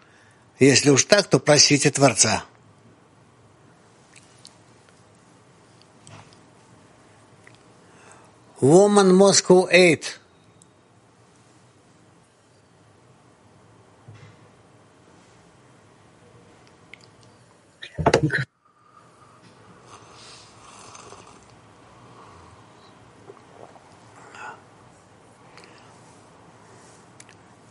если 0.59 0.91
уж 0.91 1.05
так, 1.05 1.27
то 1.29 1.39
просите 1.39 1.91
Творца. 1.91 2.45
Woman 8.61 9.11
Moscow 9.13 9.67
8. 9.67 10.01
А, 18.05 18.11
Эн? 18.23 18.29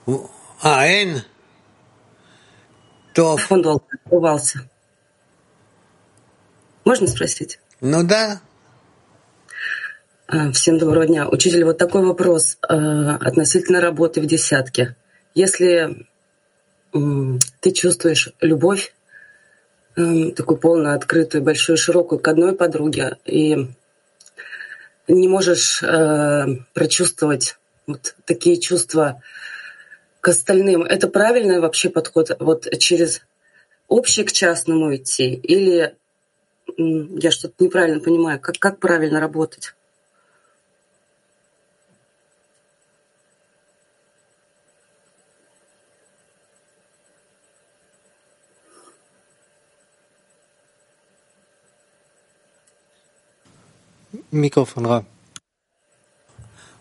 То... 0.06 0.32
Он 3.50 3.62
долго 3.64 3.84
открывался. 3.92 4.70
Можно 6.86 7.08
спросить? 7.08 7.60
Ну 7.80 8.04
да. 8.04 8.42
Всем 10.54 10.78
доброго 10.78 11.08
дня. 11.08 11.28
Учитель, 11.28 11.64
вот 11.66 11.80
такой 11.80 12.06
вопрос 12.06 12.58
э, 12.62 12.74
относительно 12.76 13.82
работы 13.82 14.22
в 14.22 14.28
десятке. 14.28 14.96
Если 15.34 16.06
ты 16.92 17.72
чувствуешь 17.72 18.32
любовь, 18.40 18.94
такую 19.96 20.58
полную, 20.58 20.96
открытую, 20.96 21.44
большую, 21.44 21.78
широкую 21.78 22.20
к 22.20 22.28
одной 22.28 22.56
подруге, 22.56 23.18
и 23.26 23.68
не 25.08 25.28
можешь 25.28 25.82
прочувствовать 26.74 27.58
вот 27.88 28.16
такие 28.26 28.60
чувства 28.60 29.22
к 30.22 30.28
остальным. 30.28 30.84
Это 30.84 31.08
правильный 31.08 31.60
вообще 31.60 31.90
подход? 31.90 32.30
Вот 32.40 32.68
через 32.78 33.22
общий 33.88 34.24
к 34.24 34.32
частному 34.32 34.96
идти? 34.96 35.34
Или 35.34 35.96
я 36.78 37.32
что-то 37.32 37.64
неправильно 37.64 38.00
понимаю? 38.00 38.40
Как, 38.40 38.56
как 38.60 38.80
правильно 38.80 39.20
работать? 39.20 39.74
Микрофон, 54.32 54.86
Ра. 54.86 55.06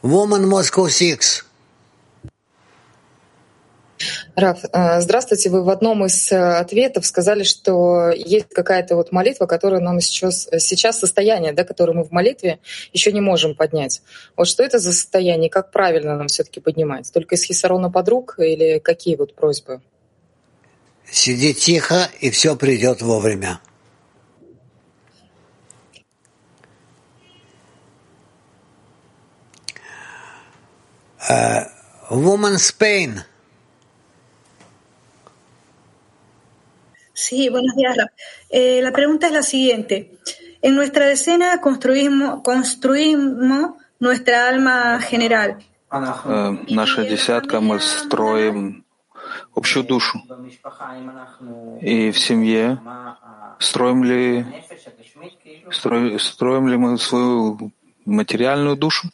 Woman 0.02 0.44
Moscow 0.44 0.88
6. 0.88 1.49
Раф, 4.40 4.60
здравствуйте. 5.00 5.50
Вы 5.50 5.62
в 5.62 5.68
одном 5.68 6.06
из 6.06 6.32
ответов 6.32 7.04
сказали, 7.04 7.42
что 7.42 8.08
есть 8.08 8.48
какая-то 8.48 8.96
вот 8.96 9.12
молитва, 9.12 9.44
которая 9.44 9.80
нам 9.80 10.00
сейчас, 10.00 10.48
сейчас 10.58 10.98
состояние, 10.98 11.52
да, 11.52 11.62
которое 11.62 11.92
мы 11.92 12.04
в 12.04 12.10
молитве 12.10 12.58
еще 12.94 13.12
не 13.12 13.20
можем 13.20 13.54
поднять. 13.54 14.00
Вот 14.38 14.48
что 14.48 14.62
это 14.62 14.78
за 14.78 14.94
состояние, 14.94 15.50
как 15.50 15.70
правильно 15.70 16.16
нам 16.16 16.28
все-таки 16.28 16.58
поднимать? 16.60 17.12
Только 17.12 17.34
из 17.34 17.42
хисарона 17.42 17.90
подруг 17.90 18.36
или 18.38 18.78
какие 18.78 19.16
вот 19.16 19.34
просьбы? 19.34 19.82
Сиди 21.10 21.52
тихо, 21.52 22.08
и 22.20 22.30
все 22.30 22.56
придет 22.56 23.02
вовремя. 23.02 23.60
Uh, 31.28 31.66
woman 32.10 32.56
Sí, 37.26 37.50
buenos 37.50 37.76
días. 37.76 37.94
Eh, 38.48 38.80
la 38.82 38.92
pregunta 38.92 39.26
es 39.26 39.32
la 39.34 39.42
siguiente. 39.42 40.10
En 40.62 40.74
nuestra 40.74 41.04
decena 41.06 41.60
construimos, 41.60 42.40
construimos 42.42 43.72
nuestra 43.98 44.48
alma 44.48 44.98
general. 45.02 45.58
Э, 45.92 46.56
наша 46.70 47.04
десятка 47.04 47.60
мы 47.60 47.78
строим 47.80 48.84
общую 49.54 49.84
душу. 49.84 50.22
И 51.82 52.10
в 52.10 52.18
семье 52.18 52.80
строим 53.58 54.02
ли, 54.04 54.46
строим, 55.70 56.18
строим 56.18 56.68
ли 56.68 56.76
мы 56.78 56.96
свою 56.96 57.72
материальную 58.06 58.76
душу? 58.76 59.10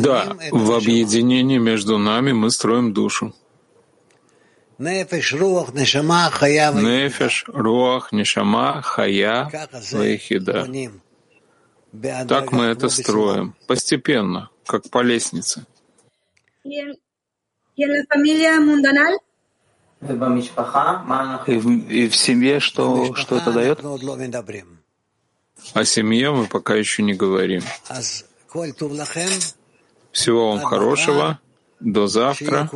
Да, 0.00 0.36
в 0.50 0.72
объединении 0.72 1.58
между 1.58 1.96
нами 1.98 2.32
мы 2.32 2.50
строим 2.50 2.92
душу. 2.92 3.32
Нефеш, 6.82 7.44
руах, 7.48 8.10
нешама, 8.12 8.82
хая, 8.82 9.48
вейхида. 9.92 10.66
Так 12.26 12.52
мы 12.52 12.64
это 12.64 12.88
строим, 12.88 13.54
постепенно, 13.66 14.50
как 14.66 14.88
по 14.90 15.02
лестнице. 15.02 15.66
И 21.46 21.56
в, 21.58 21.68
и 21.88 22.08
в 22.08 22.16
семье 22.16 22.58
что, 22.60 23.14
что 23.14 23.36
это 23.36 23.52
дает? 23.52 23.80
О 25.74 25.84
семье 25.84 26.32
мы 26.32 26.46
пока 26.46 26.74
еще 26.74 27.02
не 27.04 27.14
говорим. 27.14 27.62
Всего 30.10 30.50
вам 30.50 30.60
хорошего. 30.60 31.38
До 31.80 32.06
завтра 32.08 32.68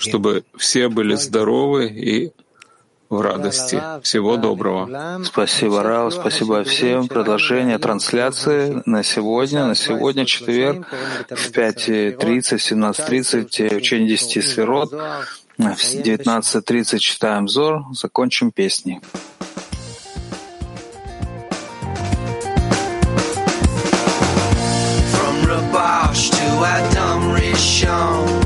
чтобы 0.00 0.44
все 0.56 0.88
были 0.88 1.14
здоровы 1.14 1.86
и 1.88 2.32
в 3.12 3.20
радости. 3.20 3.80
Всего 4.02 4.38
доброго. 4.38 5.22
Спасибо, 5.24 5.82
Рав, 5.82 6.14
спасибо 6.14 6.64
всем. 6.64 7.08
Продолжение 7.08 7.78
трансляции 7.78 8.82
на 8.86 9.02
сегодня. 9.02 9.66
На 9.66 9.74
сегодня 9.74 10.24
четверг 10.24 10.86
в 11.28 11.50
5.30, 11.50 12.16
17.30, 12.16 13.76
учение 13.76 14.08
10 14.08 14.44
сферот. 14.44 14.92
В 15.58 15.62
19.30 15.62 16.96
э, 16.96 16.98
читаем 16.98 17.48
Зор, 17.48 17.84
закончим 17.92 18.50
песни. 18.50 19.00
From 25.12 25.44
Rabash 25.44 26.30
to 26.30 26.64
Adam 26.64 27.34
Rishon. 27.34 28.41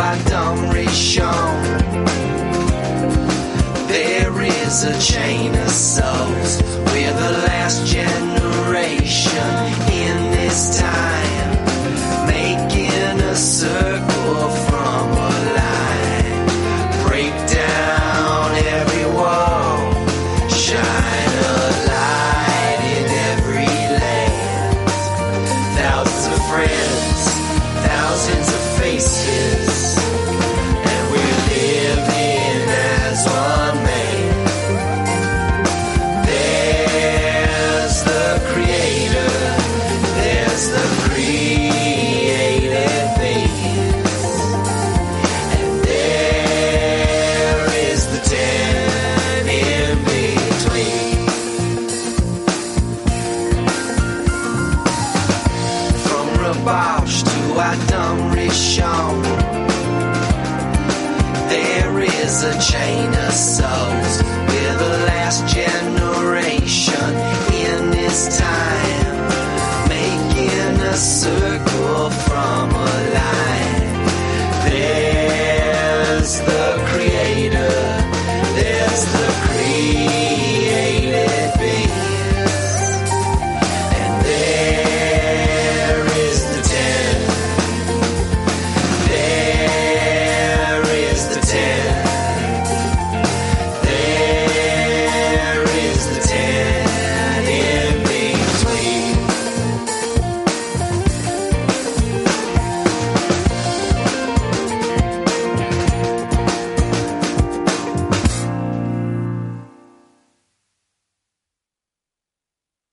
Adam 0.00 0.58
Rishon. 0.70 1.78
There 3.88 4.42
is 4.42 4.84
a 4.84 4.98
chain 5.00 5.54
of 5.56 5.68
souls. 5.70 6.62
We're 6.92 7.12
the 7.12 7.32
last 7.48 7.84
generation 7.84 9.42
in 9.90 10.30
this 10.30 10.78
time. 10.78 11.17